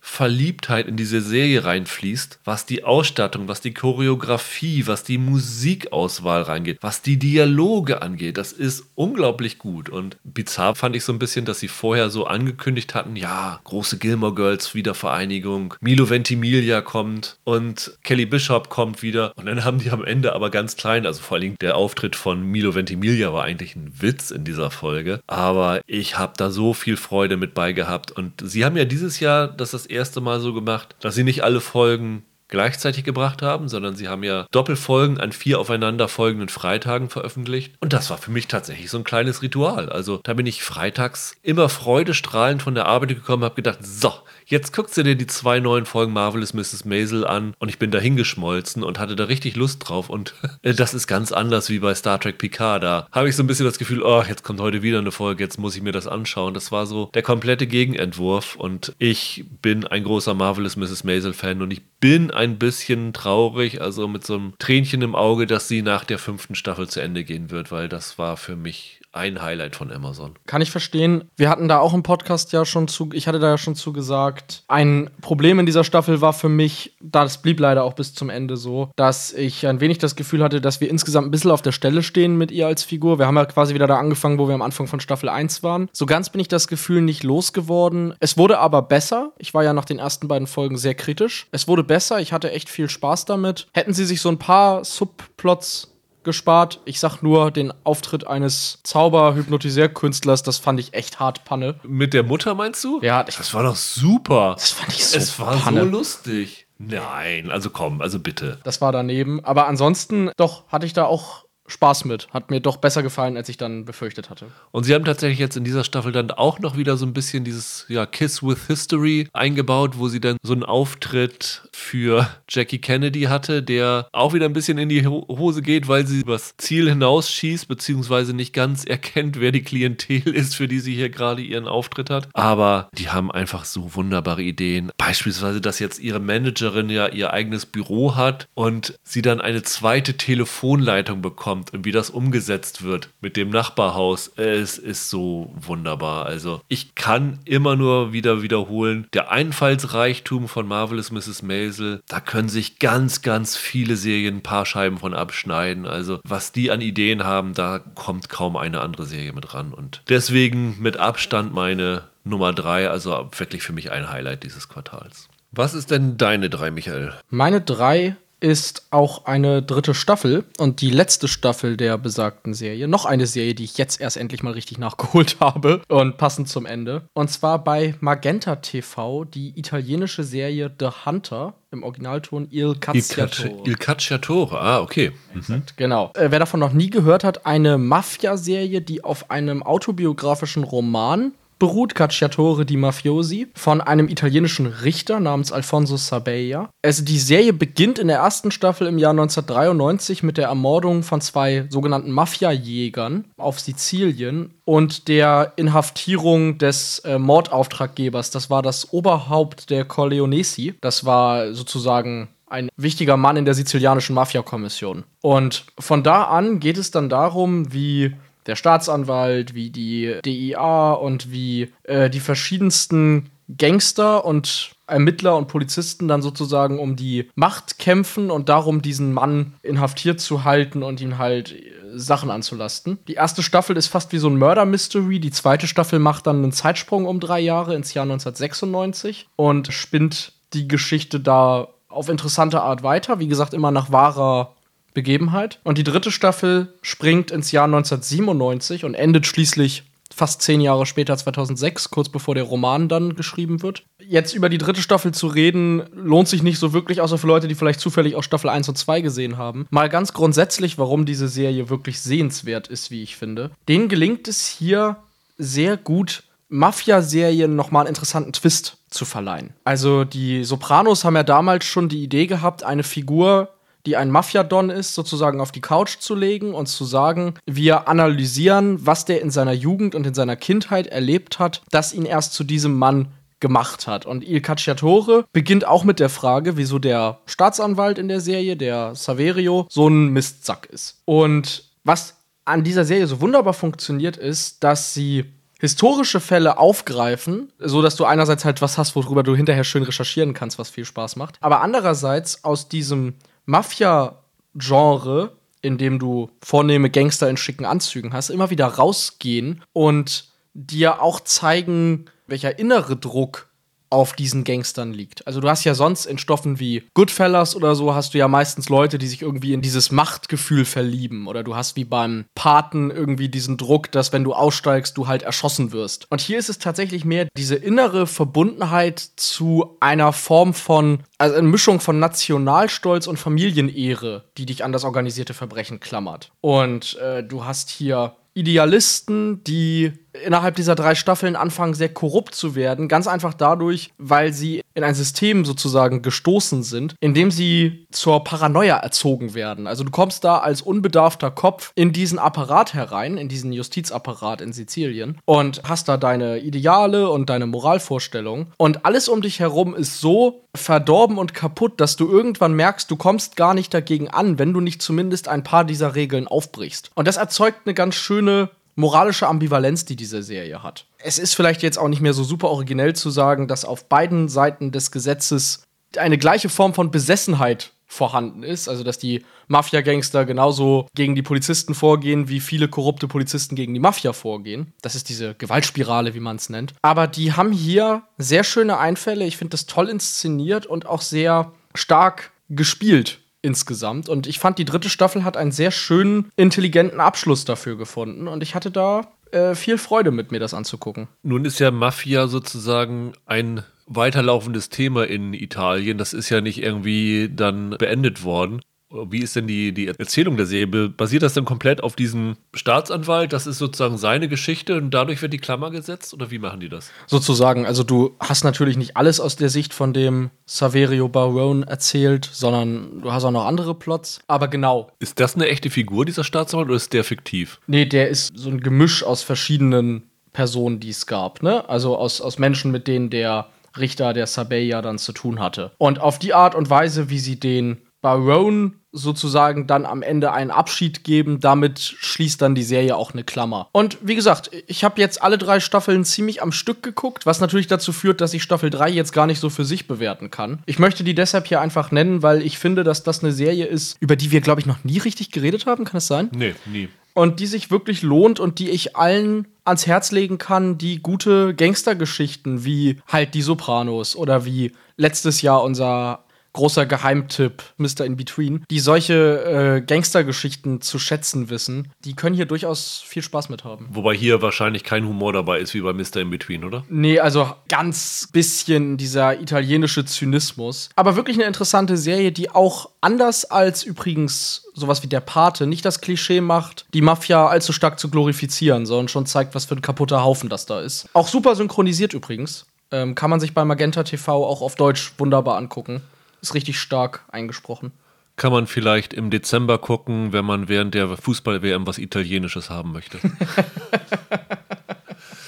[0.02, 6.41] Detailverliebtheit in diese Serie reinfließt, was die Ausstattung, was die Choreografie, was die Musik Musikauswahl
[6.43, 9.89] reingeht, was die Dialoge angeht, das ist unglaublich gut.
[9.89, 13.97] Und bizarr fand ich so ein bisschen, dass sie vorher so angekündigt hatten, ja, große
[13.97, 19.34] Gilmore Girls Wiedervereinigung, Milo Ventimiglia kommt und Kelly Bishop kommt wieder.
[19.36, 22.43] Und dann haben die am Ende aber ganz klein, also vor allem der Auftritt von
[22.43, 25.22] Milo Ventimiglia war eigentlich ein Witz in dieser Folge.
[25.28, 28.12] Aber ich habe da so viel Freude mit bei gehabt.
[28.12, 31.43] Und sie haben ja dieses Jahr das das erste Mal so gemacht, dass sie nicht
[31.43, 37.74] alle Folgen gleichzeitig gebracht haben, sondern sie haben ja Doppelfolgen an vier aufeinanderfolgenden Freitagen veröffentlicht.
[37.80, 39.89] Und das war für mich tatsächlich so ein kleines Ritual.
[39.89, 44.14] Also da bin ich freitags immer freudestrahlend von der Arbeit gekommen, habe gedacht, so,
[44.45, 46.86] jetzt guckst du dir die zwei neuen Folgen Marvelous Mrs.
[46.86, 50.10] Maisel an und ich bin da hingeschmolzen und hatte da richtig Lust drauf.
[50.10, 52.84] Und das ist ganz anders wie bei Star Trek Picard.
[52.84, 55.43] Da habe ich so ein bisschen das Gefühl, oh, jetzt kommt heute wieder eine Folge,
[55.43, 56.54] jetzt muss ich mir das anschauen.
[56.54, 61.06] Das war so der komplette Gegenentwurf und ich bin ein großer Marvelous Mrs.
[61.06, 65.47] Maisel Fan und ich bin ein bisschen traurig, also mit so einem Tränchen im Auge,
[65.47, 69.01] dass sie nach der fünften Staffel zu Ende gehen wird, weil das war für mich
[69.14, 70.36] ein Highlight von Amazon.
[70.45, 71.30] Kann ich verstehen.
[71.36, 73.91] Wir hatten da auch im Podcast ja schon zu, ich hatte da ja schon zu
[73.93, 78.30] gesagt, ein Problem in dieser Staffel war für mich, das blieb leider auch bis zum
[78.30, 81.62] Ende so, dass ich ein wenig das Gefühl hatte, dass wir insgesamt ein bisschen auf
[81.62, 83.20] der Stelle stehen mit ihr als Figur.
[83.20, 85.89] Wir haben ja quasi wieder da angefangen, wo wir am Anfang von Staffel 1 waren.
[85.91, 88.14] So ganz bin ich das Gefühl nicht losgeworden.
[88.20, 89.34] Es wurde aber besser.
[89.38, 91.47] Ich war ja nach den ersten beiden Folgen sehr kritisch.
[91.51, 92.20] Es wurde besser.
[92.20, 93.68] Ich hatte echt viel Spaß damit.
[93.74, 95.91] Hätten sie sich so ein paar Subplots
[96.24, 96.80] gespart.
[96.86, 101.76] Ich sag nur den Auftritt eines Zauber-Hypnotisierkünstlers, das fand ich echt hart Panne.
[101.84, 102.99] Mit der Mutter meinst du?
[103.01, 104.55] Ja, das war doch super.
[104.57, 105.82] Das fand ich so Es war Panne.
[105.82, 106.67] so lustig.
[106.78, 108.59] Nein, also komm, also bitte.
[108.63, 109.43] Das war daneben.
[109.45, 112.28] Aber ansonsten, doch, hatte ich da auch Spaß mit.
[112.34, 114.47] Hat mir doch besser gefallen, als ich dann befürchtet hatte.
[114.72, 117.43] Und sie haben tatsächlich jetzt in dieser Staffel dann auch noch wieder so ein bisschen
[117.43, 123.24] dieses ja, Kiss with History eingebaut, wo sie dann so einen Auftritt für Jackie Kennedy
[123.24, 126.89] hatte, der auch wieder ein bisschen in die Ho- Hose geht, weil sie übers Ziel
[126.89, 131.67] hinausschießt, beziehungsweise nicht ganz erkennt, wer die Klientel ist, für die sie hier gerade ihren
[131.67, 132.28] Auftritt hat.
[132.34, 134.91] Aber die haben einfach so wunderbare Ideen.
[134.97, 140.17] Beispielsweise, dass jetzt ihre Managerin ja ihr eigenes Büro hat und sie dann eine zweite
[140.17, 144.32] Telefonleitung bekommt und wie das umgesetzt wird mit dem Nachbarhaus.
[144.36, 146.26] Es ist so wunderbar.
[146.26, 151.43] Also ich kann immer nur wieder wiederholen, der Einfallsreichtum von Marvelous Mrs.
[151.43, 155.86] Maisel, da können sich ganz, ganz viele Serien ein paar Scheiben von abschneiden.
[155.86, 159.74] Also was die an Ideen haben, da kommt kaum eine andere Serie mit ran.
[159.74, 165.28] Und deswegen mit Abstand meine Nummer drei, also wirklich für mich ein Highlight dieses Quartals.
[165.51, 167.14] Was ist denn deine drei, Michael?
[167.30, 172.87] Meine drei ist auch eine dritte Staffel und die letzte Staffel der besagten Serie.
[172.87, 176.65] Noch eine Serie, die ich jetzt erst endlich mal richtig nachgeholt habe und passend zum
[176.65, 177.03] Ende.
[177.13, 183.63] Und zwar bei Magenta TV die italienische Serie The Hunter im Originalton Il Cacciatore.
[183.65, 185.11] Il Cacciatore, ah, okay.
[185.33, 185.63] Mhm.
[185.77, 186.11] Genau.
[186.15, 191.31] Äh, wer davon noch nie gehört hat, eine Mafia-Serie, die auf einem autobiografischen Roman
[191.62, 196.72] beruht, Cacciatore di Mafiosi, von einem italienischen Richter namens Alfonso Sabella.
[196.82, 201.22] Also die Serie beginnt in der ersten Staffel im Jahr 1993 mit der Ermordung von
[201.22, 208.32] zwei sogenannten Mafia-Jägern auf Sizilien und der Inhaftierung des äh, Mordauftraggebers.
[208.32, 210.74] Das war das Oberhaupt der Corleonesi.
[210.82, 215.03] Das war sozusagen ein wichtiger Mann in der sizilianischen Mafia-Kommission.
[215.22, 221.31] Und von da an geht es dann darum, wie der Staatsanwalt, wie die DIA und
[221.31, 228.31] wie äh, die verschiedensten Gangster und Ermittler und Polizisten dann sozusagen um die Macht kämpfen
[228.31, 232.99] und darum, diesen Mann inhaftiert zu halten und ihn halt äh, Sachen anzulasten.
[233.07, 235.19] Die erste Staffel ist fast wie so ein Murder-Mystery.
[235.19, 240.33] Die zweite Staffel macht dann einen Zeitsprung um drei Jahre ins Jahr 1996 und spinnt
[240.53, 243.19] die Geschichte da auf interessante Art weiter.
[243.19, 244.55] Wie gesagt, immer nach wahrer
[244.93, 245.59] Begebenheit.
[245.63, 249.83] Und die dritte Staffel springt ins Jahr 1997 und endet schließlich
[250.13, 253.83] fast zehn Jahre später, 2006, kurz bevor der Roman dann geschrieben wird.
[253.99, 257.47] Jetzt über die dritte Staffel zu reden, lohnt sich nicht so wirklich, außer für Leute,
[257.47, 259.67] die vielleicht zufällig auch Staffel 1 und 2 gesehen haben.
[259.69, 263.51] Mal ganz grundsätzlich, warum diese Serie wirklich sehenswert ist, wie ich finde.
[263.67, 264.97] Denen gelingt es hier
[265.37, 269.53] sehr gut, Mafia-Serien nochmal einen interessanten Twist zu verleihen.
[269.63, 273.49] Also die Sopranos haben ja damals schon die Idee gehabt, eine Figur
[273.86, 278.86] die ein Mafiadon ist, sozusagen auf die Couch zu legen und zu sagen, wir analysieren,
[278.86, 282.43] was der in seiner Jugend und in seiner Kindheit erlebt hat, das ihn erst zu
[282.43, 283.07] diesem Mann
[283.39, 284.05] gemacht hat.
[284.05, 288.95] Und Il Cacciatore beginnt auch mit der Frage, wieso der Staatsanwalt in der Serie, der
[288.95, 291.01] Saverio, so ein Mistsack ist.
[291.05, 295.25] Und was an dieser Serie so wunderbar funktioniert, ist, dass sie
[295.59, 300.34] historische Fälle aufgreifen, so dass du einerseits halt was hast, worüber du hinterher schön recherchieren
[300.34, 303.13] kannst, was viel Spaß macht, aber andererseits aus diesem
[303.45, 311.01] Mafia-Genre, in dem du vornehme Gangster in schicken Anzügen hast, immer wieder rausgehen und dir
[311.01, 313.51] auch zeigen, welcher innere Druck
[313.91, 315.27] auf diesen Gangstern liegt.
[315.27, 318.69] Also du hast ja sonst in Stoffen wie Goodfellas oder so hast du ja meistens
[318.69, 323.29] Leute, die sich irgendwie in dieses Machtgefühl verlieben oder du hast wie beim Paten irgendwie
[323.29, 326.07] diesen Druck, dass wenn du aussteigst, du halt erschossen wirst.
[326.09, 331.47] Und hier ist es tatsächlich mehr diese innere Verbundenheit zu einer Form von also eine
[331.47, 336.31] Mischung von Nationalstolz und Familienehre, die dich an das organisierte Verbrechen klammert.
[336.41, 342.55] Und äh, du hast hier Idealisten, die innerhalb dieser drei Staffeln anfangen, sehr korrupt zu
[342.55, 342.88] werden.
[342.88, 348.24] Ganz einfach dadurch, weil sie in ein System sozusagen gestoßen sind, in dem sie zur
[348.24, 349.68] Paranoia erzogen werden.
[349.68, 354.53] Also du kommst da als unbedarfter Kopf in diesen Apparat herein, in diesen Justizapparat in
[354.53, 358.47] Sizilien und hast da deine Ideale und deine Moralvorstellungen.
[358.57, 362.95] Und alles um dich herum ist so verdorben und kaputt, dass du irgendwann merkst, du
[362.95, 366.91] kommst gar nicht dagegen an, wenn du nicht zumindest ein paar dieser Regeln aufbrichst.
[366.95, 368.49] Und das erzeugt eine ganz schöne
[368.82, 370.86] moralische Ambivalenz, die diese Serie hat.
[370.97, 374.27] Es ist vielleicht jetzt auch nicht mehr so super originell zu sagen, dass auf beiden
[374.27, 375.63] Seiten des Gesetzes
[375.95, 381.75] eine gleiche Form von Besessenheit vorhanden ist, also dass die Mafia-Gangster genauso gegen die Polizisten
[381.75, 384.73] vorgehen, wie viele korrupte Polizisten gegen die Mafia vorgehen.
[384.82, 386.73] Das ist diese Gewaltspirale, wie man es nennt.
[386.82, 389.25] Aber die haben hier sehr schöne Einfälle.
[389.25, 394.09] Ich finde das toll inszeniert und auch sehr stark gespielt insgesamt.
[394.09, 398.27] Und ich fand, die dritte Staffel hat einen sehr schönen, intelligenten Abschluss dafür gefunden.
[398.27, 401.07] Und ich hatte da äh, viel Freude mit mir das anzugucken.
[401.23, 405.97] Nun ist ja Mafia sozusagen ein weiterlaufendes Thema in Italien.
[405.97, 408.61] Das ist ja nicht irgendwie dann beendet worden.
[409.09, 410.89] Wie ist denn die, die Erzählung der Serie?
[410.89, 413.33] Basiert das dann komplett auf diesem Staatsanwalt?
[413.33, 416.13] Das ist sozusagen seine Geschichte und dadurch wird die Klammer gesetzt?
[416.13, 416.91] Oder wie machen die das?
[417.07, 422.29] Sozusagen, also du hast natürlich nicht alles aus der Sicht von dem Saverio Barone erzählt,
[422.31, 424.19] sondern du hast auch noch andere Plots.
[424.27, 424.91] Aber genau.
[424.99, 427.59] Ist das eine echte Figur, dieser Staatsanwalt, oder ist der fiktiv?
[427.67, 431.43] Nee, der ist so ein Gemisch aus verschiedenen Personen, die es gab.
[431.43, 431.67] Ne?
[431.69, 435.71] Also aus, aus Menschen, mit denen der Richter der Sabeya dann zu tun hatte.
[435.77, 440.52] Und auf die Art und Weise, wie sie den Barone sozusagen dann am Ende einen
[440.52, 441.39] Abschied geben.
[441.39, 443.70] Damit schließt dann die Serie auch eine Klammer.
[443.72, 447.68] Und wie gesagt, ich habe jetzt alle drei Staffeln ziemlich am Stück geguckt, was natürlich
[447.68, 450.62] dazu führt, dass ich Staffel 3 jetzt gar nicht so für sich bewerten kann.
[450.66, 453.97] Ich möchte die deshalb hier einfach nennen, weil ich finde, dass das eine Serie ist,
[454.02, 455.86] über die wir, glaube ich, noch nie richtig geredet haben.
[455.86, 456.30] Kann es sein?
[456.34, 456.89] Nee, nie.
[457.14, 461.54] Und die sich wirklich lohnt und die ich allen ans Herz legen kann, die gute
[461.54, 466.24] Gangstergeschichten wie halt die Sopranos oder wie letztes Jahr unser
[466.54, 468.06] großer Geheimtipp, Mr.
[468.06, 473.49] In Between, die solche äh, Gangstergeschichten zu schätzen wissen, die können hier durchaus viel Spaß
[473.49, 473.88] mit haben.
[473.91, 476.18] Wobei hier wahrscheinlich kein Humor dabei ist wie bei Mr.
[476.18, 476.84] In Between, oder?
[476.89, 480.89] Nee, also ganz bisschen dieser italienische Zynismus.
[480.95, 485.86] Aber wirklich eine interessante Serie, die auch anders als übrigens sowas wie der Pate nicht
[485.86, 489.82] das Klischee macht, die Mafia allzu stark zu glorifizieren, sondern schon zeigt, was für ein
[489.82, 491.08] kaputter Haufen das da ist.
[491.14, 492.66] Auch super synchronisiert übrigens.
[492.91, 496.02] Ähm, kann man sich bei Magenta TV auch auf Deutsch wunderbar angucken.
[496.41, 497.91] Ist richtig stark eingesprochen.
[498.35, 503.19] Kann man vielleicht im Dezember gucken, wenn man während der Fußball-WM was Italienisches haben möchte.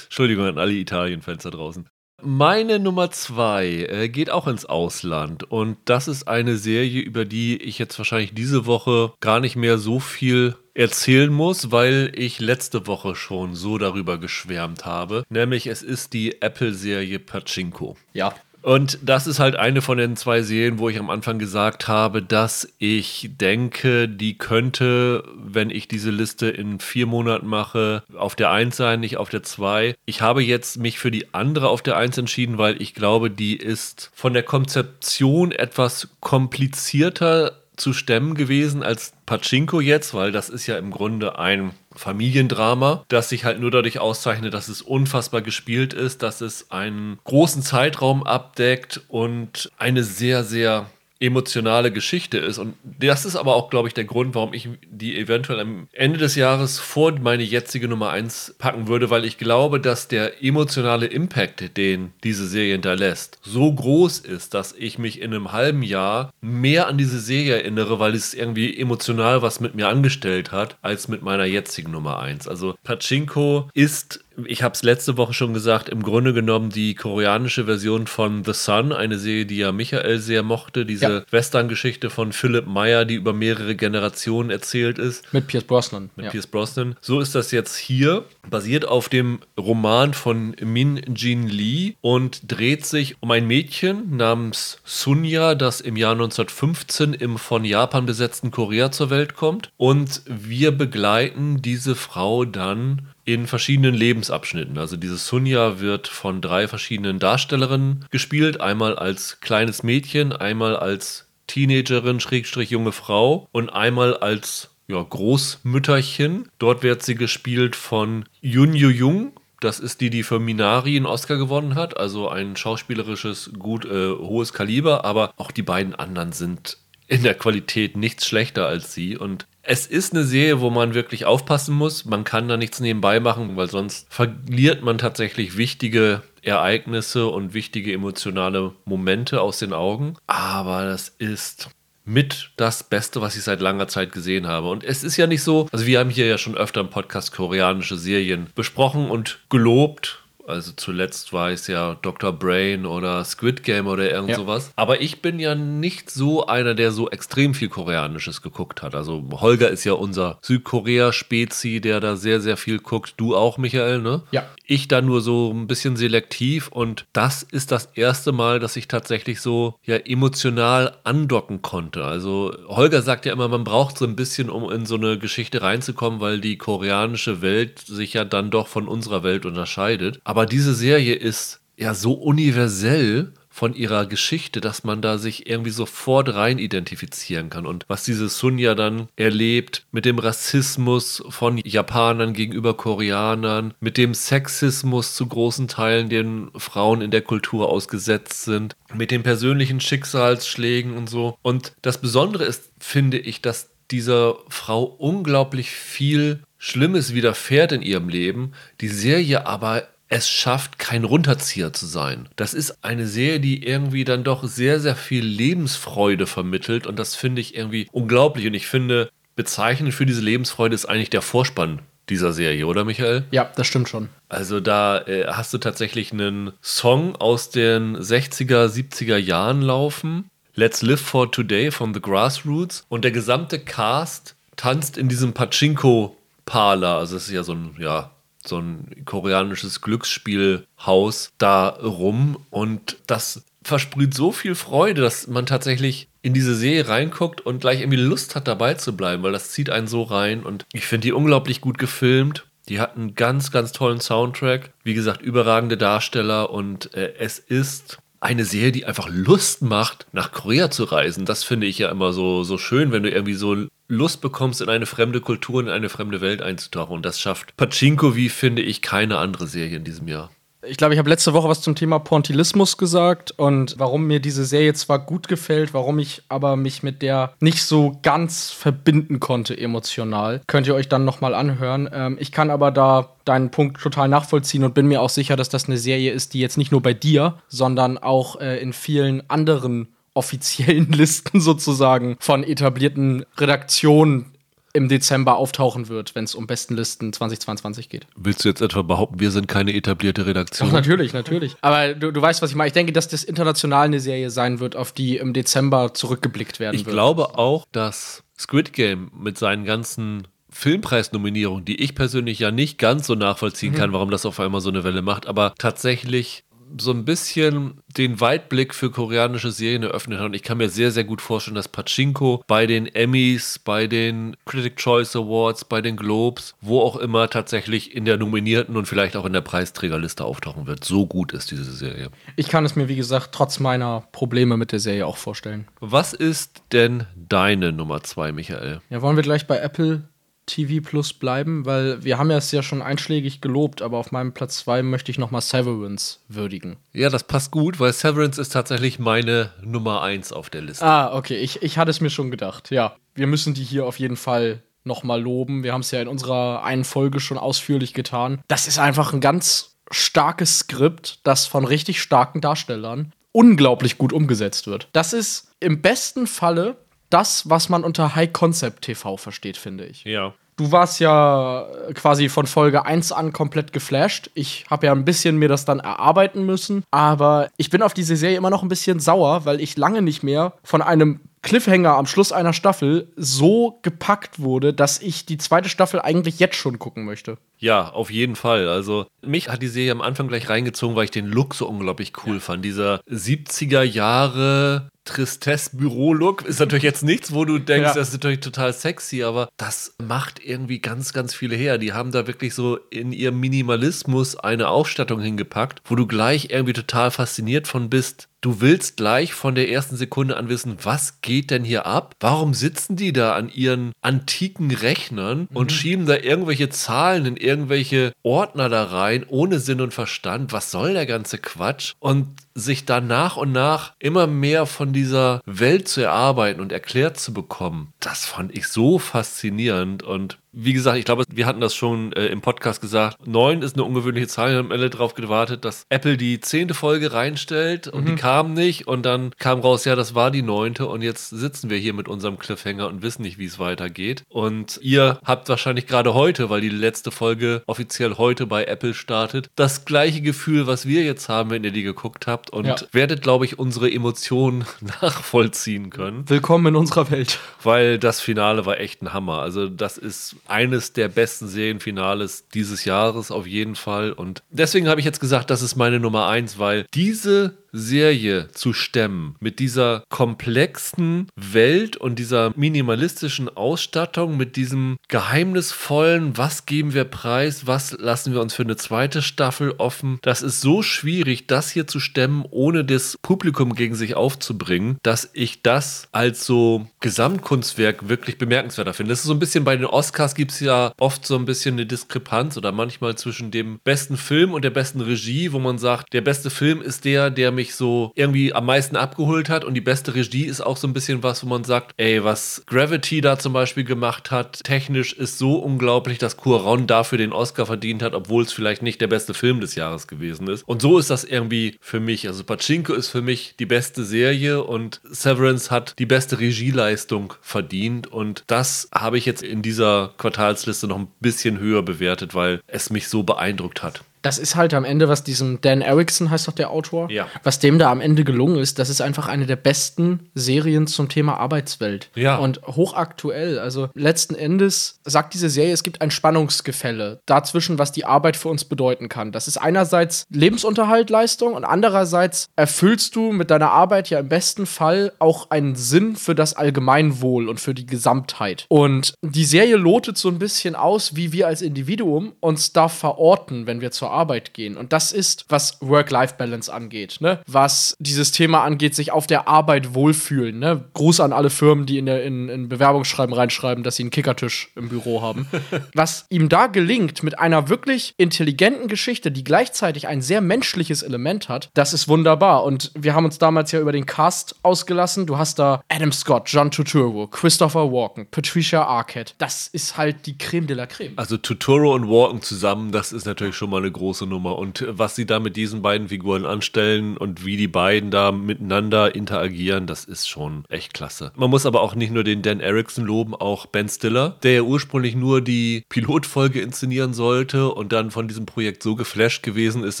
[0.04, 1.88] Entschuldigung an alle Italien-Fans da draußen.
[2.24, 7.56] Meine Nummer zwei äh, geht auch ins Ausland und das ist eine Serie, über die
[7.56, 12.86] ich jetzt wahrscheinlich diese Woche gar nicht mehr so viel erzählen muss, weil ich letzte
[12.86, 15.24] Woche schon so darüber geschwärmt habe.
[15.30, 17.96] Nämlich es ist die Apple-Serie Pachinko.
[18.12, 18.32] Ja,
[18.62, 22.22] und das ist halt eine von den zwei Serien, wo ich am Anfang gesagt habe,
[22.22, 28.50] dass ich denke, die könnte, wenn ich diese Liste in vier Monaten mache, auf der
[28.50, 29.94] 1 sein, nicht auf der 2.
[30.06, 33.56] Ich habe jetzt mich für die andere auf der 1 entschieden, weil ich glaube, die
[33.56, 40.66] ist von der Konzeption etwas komplizierter zu stemmen gewesen als Pachinko jetzt, weil das ist
[40.66, 45.92] ja im Grunde ein Familiendrama, das sich halt nur dadurch auszeichnet, dass es unfassbar gespielt
[45.92, 50.86] ist, dass es einen großen Zeitraum abdeckt und eine sehr, sehr
[51.22, 52.58] emotionale Geschichte ist.
[52.58, 56.18] Und das ist aber auch, glaube ich, der Grund, warum ich die eventuell am Ende
[56.18, 61.06] des Jahres vor meine jetzige Nummer 1 packen würde, weil ich glaube, dass der emotionale
[61.06, 66.32] Impact, den diese Serie hinterlässt, so groß ist, dass ich mich in einem halben Jahr
[66.40, 71.06] mehr an diese Serie erinnere, weil es irgendwie emotional was mit mir angestellt hat, als
[71.06, 72.48] mit meiner jetzigen Nummer 1.
[72.48, 77.64] Also Pachinko ist ich habe es letzte Woche schon gesagt, im Grunde genommen die koreanische
[77.64, 81.22] Version von The Sun, eine Serie, die ja Michael sehr mochte, diese ja.
[81.30, 85.32] Western-Geschichte von Philip Meyer, die über mehrere Generationen erzählt ist.
[85.32, 86.10] Mit Pierce Brosnan.
[86.16, 86.30] Mit ja.
[86.30, 86.96] Pierce Brosnan.
[87.00, 92.86] So ist das jetzt hier, basiert auf dem Roman von Min Jin Lee und dreht
[92.86, 98.90] sich um ein Mädchen namens Sunya, das im Jahr 1915 im von Japan besetzten Korea
[98.90, 99.70] zur Welt kommt.
[99.76, 104.78] Und wir begleiten diese Frau dann in verschiedenen Lebensabschnitten.
[104.78, 108.60] Also dieses Sunja wird von drei verschiedenen Darstellerinnen gespielt.
[108.60, 116.48] Einmal als kleines Mädchen, einmal als Teenagerin, Schrägstrich junge Frau und einmal als ja, Großmütterchen.
[116.58, 119.32] Dort wird sie gespielt von Yun Yu Jung.
[119.60, 121.96] Das ist die, die für Minari einen Oscar gewonnen hat.
[121.96, 125.04] Also ein schauspielerisches, gut äh, hohes Kaliber.
[125.04, 126.78] Aber auch die beiden anderen sind
[127.12, 129.18] in der Qualität nichts schlechter als sie.
[129.18, 132.06] Und Es ist eine Serie, wo man wirklich aufpassen muss.
[132.06, 137.92] Man kann da nichts nebenbei machen, weil sonst verliert man tatsächlich wichtige Ereignisse und wichtige
[137.92, 140.16] emotionale Momente aus den Augen.
[140.26, 141.68] Aber das ist
[142.04, 144.70] mit das Beste, was ich seit langer Zeit gesehen habe.
[144.70, 147.32] Und es ist ja nicht so, also wir haben hier ja schon öfter im Podcast
[147.32, 152.32] koreanische Serien besprochen und gelobt also zuletzt war es ja Dr.
[152.32, 154.36] Brain oder Squid Game oder irgend ja.
[154.36, 154.72] sowas.
[154.76, 158.94] Aber ich bin ja nicht so einer, der so extrem viel Koreanisches geguckt hat.
[158.94, 163.14] Also Holger ist ja unser Südkorea-Spezi, der da sehr, sehr viel guckt.
[163.16, 164.22] Du auch, Michael, ne?
[164.30, 164.48] Ja.
[164.66, 168.88] Ich da nur so ein bisschen selektiv und das ist das erste Mal, dass ich
[168.88, 172.04] tatsächlich so ja emotional andocken konnte.
[172.04, 175.62] Also Holger sagt ja immer, man braucht so ein bisschen, um in so eine Geschichte
[175.62, 180.20] reinzukommen, weil die koreanische Welt sich ja dann doch von unserer Welt unterscheidet.
[180.24, 185.70] Aber diese Serie ist ja so universell von ihrer Geschichte, dass man da sich irgendwie
[185.70, 187.66] sofort rein identifizieren kann.
[187.66, 194.14] Und was diese Sunja dann erlebt mit dem Rassismus von Japanern gegenüber Koreanern, mit dem
[194.14, 200.96] Sexismus zu großen Teilen, den Frauen in der Kultur ausgesetzt sind, mit den persönlichen Schicksalsschlägen
[200.96, 201.36] und so.
[201.42, 208.08] Und das Besondere ist, finde ich, dass dieser Frau unglaublich viel Schlimmes widerfährt in ihrem
[208.08, 212.28] Leben, die Serie aber es schafft, kein Runterzieher zu sein.
[212.36, 217.16] Das ist eine Serie, die irgendwie dann doch sehr, sehr viel Lebensfreude vermittelt und das
[217.16, 221.80] finde ich irgendwie unglaublich und ich finde, bezeichnend für diese Lebensfreude ist eigentlich der Vorspann
[222.10, 223.24] dieser Serie, oder Michael?
[223.30, 224.10] Ja, das stimmt schon.
[224.28, 230.28] Also da äh, hast du tatsächlich einen Song aus den 60er, 70er Jahren laufen.
[230.54, 232.84] Let's Live for Today von The Grassroots.
[232.90, 236.98] Und der gesamte Cast tanzt in diesem Pachinko-Parler.
[236.98, 238.10] Also es ist ja so ein, ja,
[238.46, 246.08] so ein koreanisches Glücksspielhaus da rum und das versprüht so viel Freude, dass man tatsächlich
[246.22, 249.70] in diese Serie reinguckt und gleich irgendwie Lust hat dabei zu bleiben, weil das zieht
[249.70, 252.46] einen so rein und ich finde die unglaublich gut gefilmt.
[252.68, 254.70] Die hat einen ganz, ganz tollen Soundtrack.
[254.84, 260.30] Wie gesagt, überragende Darsteller und äh, es ist eine Serie, die einfach Lust macht, nach
[260.30, 261.24] Korea zu reisen.
[261.24, 264.70] Das finde ich ja immer so, so schön, wenn du irgendwie so Lust bekommst, in
[264.70, 266.94] eine fremde Kultur, in eine fremde Welt einzutauchen.
[266.94, 270.30] Und das schafft Pachinko wie, finde ich, keine andere Serie in diesem Jahr.
[270.64, 274.44] Ich glaube, ich habe letzte Woche was zum Thema Pontilismus gesagt und warum mir diese
[274.44, 279.58] Serie zwar gut gefällt, warum ich aber mich mit der nicht so ganz verbinden konnte
[279.58, 280.40] emotional.
[280.46, 281.90] Könnt ihr euch dann nochmal anhören.
[281.92, 285.48] Ähm, ich kann aber da deinen Punkt total nachvollziehen und bin mir auch sicher, dass
[285.48, 289.28] das eine Serie ist, die jetzt nicht nur bei dir, sondern auch äh, in vielen
[289.28, 294.32] anderen offiziellen Listen sozusagen von etablierten Redaktionen
[294.74, 298.06] im Dezember auftauchen wird, wenn es um Bestenlisten 2022 geht.
[298.16, 300.68] Willst du jetzt etwa behaupten, wir sind keine etablierte Redaktion?
[300.68, 301.56] Doch, natürlich, natürlich.
[301.60, 302.68] Aber du, du weißt, was ich meine.
[302.68, 306.74] Ich denke, dass das international eine Serie sein wird, auf die im Dezember zurückgeblickt werden
[306.74, 306.88] ich wird.
[306.88, 312.78] Ich glaube auch, dass Squid Game mit seinen ganzen Filmpreisnominierungen, die ich persönlich ja nicht
[312.78, 313.76] ganz so nachvollziehen mhm.
[313.76, 316.44] kann, warum das auf einmal so eine Welle macht, aber tatsächlich
[316.78, 320.26] so ein bisschen den Weitblick für koreanische Serien eröffnet hat.
[320.26, 324.36] Und ich kann mir sehr, sehr gut vorstellen, dass Pachinko bei den Emmys, bei den
[324.44, 329.16] Critic Choice Awards, bei den Globes, wo auch immer tatsächlich in der nominierten und vielleicht
[329.16, 330.84] auch in der Preisträgerliste auftauchen wird.
[330.84, 332.10] So gut ist diese Serie.
[332.36, 335.66] Ich kann es mir, wie gesagt, trotz meiner Probleme mit der Serie auch vorstellen.
[335.80, 338.80] Was ist denn deine Nummer zwei, Michael?
[338.90, 340.08] Ja, wollen wir gleich bei Apple
[340.46, 344.32] TV Plus bleiben, weil wir haben ja es ja schon einschlägig gelobt, aber auf meinem
[344.32, 346.76] Platz 2 möchte ich nochmal Severance würdigen.
[346.92, 350.84] Ja, das passt gut, weil Severance ist tatsächlich meine Nummer 1 auf der Liste.
[350.84, 352.70] Ah, okay, ich, ich hatte es mir schon gedacht.
[352.70, 355.62] Ja, wir müssen die hier auf jeden Fall nochmal loben.
[355.62, 358.40] Wir haben es ja in unserer einen Folge schon ausführlich getan.
[358.48, 364.66] Das ist einfach ein ganz starkes Skript, das von richtig starken Darstellern unglaublich gut umgesetzt
[364.66, 364.88] wird.
[364.92, 366.76] Das ist im besten Falle
[367.12, 370.04] das, was man unter High Concept TV versteht, finde ich.
[370.04, 370.34] Ja.
[370.56, 374.30] Du warst ja quasi von Folge 1 an komplett geflasht.
[374.34, 376.84] Ich habe ja ein bisschen mir das dann erarbeiten müssen.
[376.90, 380.22] Aber ich bin auf diese Serie immer noch ein bisschen sauer, weil ich lange nicht
[380.22, 385.68] mehr von einem Cliffhanger am Schluss einer Staffel so gepackt wurde, dass ich die zweite
[385.68, 387.36] Staffel eigentlich jetzt schon gucken möchte.
[387.58, 388.68] Ja, auf jeden Fall.
[388.68, 392.12] Also mich hat die Serie am Anfang gleich reingezogen, weil ich den Look so unglaublich
[392.24, 392.40] cool ja.
[392.40, 392.64] fand.
[392.64, 397.94] Dieser 70er Jahre Tristesse-Büro-Look ist natürlich jetzt nichts, wo du denkst, ja.
[397.94, 401.78] das ist natürlich total sexy, aber das macht irgendwie ganz, ganz viele her.
[401.78, 406.72] Die haben da wirklich so in ihrem Minimalismus eine Ausstattung hingepackt, wo du gleich irgendwie
[406.72, 411.50] total fasziniert von bist, du willst gleich von der ersten Sekunde an wissen, was geht
[411.50, 412.14] denn hier ab?
[412.20, 415.74] Warum sitzen die da an ihren antiken Rechnern und Mhm.
[415.74, 420.52] schieben da irgendwelche Zahlen in irgendwelche Ordner da rein, ohne Sinn und Verstand?
[420.52, 421.94] Was soll der ganze Quatsch?
[422.00, 427.18] Und sich da nach und nach immer mehr von dieser Welt zu erarbeiten und erklärt
[427.18, 430.02] zu bekommen, das fand ich so faszinierend.
[430.02, 433.26] Und wie gesagt, ich glaube, wir hatten das schon äh, im Podcast gesagt.
[433.26, 434.50] Neun ist eine ungewöhnliche Zahl.
[434.52, 438.86] Wir haben alle darauf gewartet, dass Apple die zehnte Folge reinstellt und die kam nicht.
[438.86, 440.86] Und dann kam raus, ja, das war die neunte.
[440.86, 444.24] Und jetzt sitzen wir hier mit unserem Cliffhanger und wissen nicht, wie es weitergeht.
[444.28, 449.48] Und ihr habt wahrscheinlich gerade heute, weil die letzte Folge offiziell heute bei Apple startet,
[449.56, 452.50] das gleiche Gefühl, was wir jetzt haben, wenn ihr die geguckt habt.
[452.50, 452.76] Und Ja.
[452.92, 454.64] werdet, glaube ich, unsere Emotionen
[455.00, 457.38] nachvollziehen können Willkommen in unserer Welt.
[457.62, 459.38] weil das Finale war echt ein Hammer.
[459.40, 464.12] Also das ist eines der besten Serienfinales dieses Jahres auf jeden Fall.
[464.12, 468.72] Und deswegen habe ich jetzt gesagt, das ist meine Nummer eins, weil diese Serie zu
[468.72, 477.04] stemmen mit dieser komplexen Welt und dieser minimalistischen Ausstattung, mit diesem geheimnisvollen, was geben wir
[477.04, 481.70] preis, was lassen wir uns für eine zweite Staffel offen, das ist so schwierig, das
[481.70, 488.08] hier zu stemmen, ohne das Publikum gegen sich aufzubringen, dass ich das als so Gesamtkunstwerk
[488.08, 489.10] wirklich bemerkenswerter finde.
[489.10, 491.74] Das ist so ein bisschen bei den Oscars gibt es ja oft so ein bisschen
[491.74, 496.12] eine Diskrepanz oder manchmal zwischen dem besten Film und der besten Regie, wo man sagt,
[496.12, 499.80] der beste Film ist der, der mich so irgendwie am meisten abgeholt hat und die
[499.80, 503.38] beste Regie ist auch so ein bisschen was, wo man sagt, ey, was Gravity da
[503.38, 508.14] zum Beispiel gemacht hat, technisch ist so unglaublich, dass Cuarón dafür den Oscar verdient hat,
[508.14, 510.66] obwohl es vielleicht nicht der beste Film des Jahres gewesen ist.
[510.66, 512.26] Und so ist das irgendwie für mich.
[512.26, 518.08] Also Pachinko ist für mich die beste Serie und Severance hat die beste Regieleistung verdient
[518.08, 522.90] und das habe ich jetzt in dieser Quartalsliste noch ein bisschen höher bewertet, weil es
[522.90, 524.02] mich so beeindruckt hat.
[524.22, 527.26] Das ist halt am Ende, was diesem Dan Erickson heißt doch der Autor, Ja.
[527.42, 531.08] was dem da am Ende gelungen ist, das ist einfach eine der besten Serien zum
[531.08, 532.08] Thema Arbeitswelt.
[532.14, 532.36] Ja.
[532.36, 533.58] Und hochaktuell.
[533.58, 538.48] Also letzten Endes sagt diese Serie, es gibt ein Spannungsgefälle dazwischen, was die Arbeit für
[538.48, 539.32] uns bedeuten kann.
[539.32, 544.66] Das ist einerseits Lebensunterhalt, Leistung und andererseits erfüllst du mit deiner Arbeit ja im besten
[544.66, 548.66] Fall auch einen Sinn für das Allgemeinwohl und für die Gesamtheit.
[548.68, 553.66] Und die Serie lotet so ein bisschen aus, wie wir als Individuum uns da verorten,
[553.66, 554.76] wenn wir zur Arbeit gehen.
[554.76, 557.40] Und das ist, was Work-Life-Balance angeht, ne?
[557.46, 560.84] Was dieses Thema angeht, sich auf der Arbeit wohlfühlen, ne?
[560.94, 564.70] Gruß an alle Firmen, die in, der, in, in Bewerbungsschreiben reinschreiben, dass sie einen Kickertisch
[564.76, 565.46] im Büro haben.
[565.94, 571.48] was ihm da gelingt, mit einer wirklich intelligenten Geschichte, die gleichzeitig ein sehr menschliches Element
[571.48, 572.64] hat, das ist wunderbar.
[572.64, 575.26] Und wir haben uns damals ja über den Cast ausgelassen.
[575.26, 579.34] Du hast da Adam Scott, John Turturro, Christopher Walken, Patricia Arquette.
[579.38, 581.12] Das ist halt die Creme de la Creme.
[581.16, 584.58] Also Tutoro und Walken zusammen, das ist natürlich schon mal eine große Nummer.
[584.58, 588.32] Und äh, was sie da mit diesen beiden Figuren anstellen und wie die beiden da
[588.32, 591.32] miteinander interagieren, das ist schon echt klasse.
[591.36, 594.62] Man muss aber auch nicht nur den Dan Erickson loben, auch Ben Stiller, der ja
[594.62, 600.00] ursprünglich nur die Pilotfolge inszenieren sollte und dann von diesem Projekt so geflasht gewesen ist,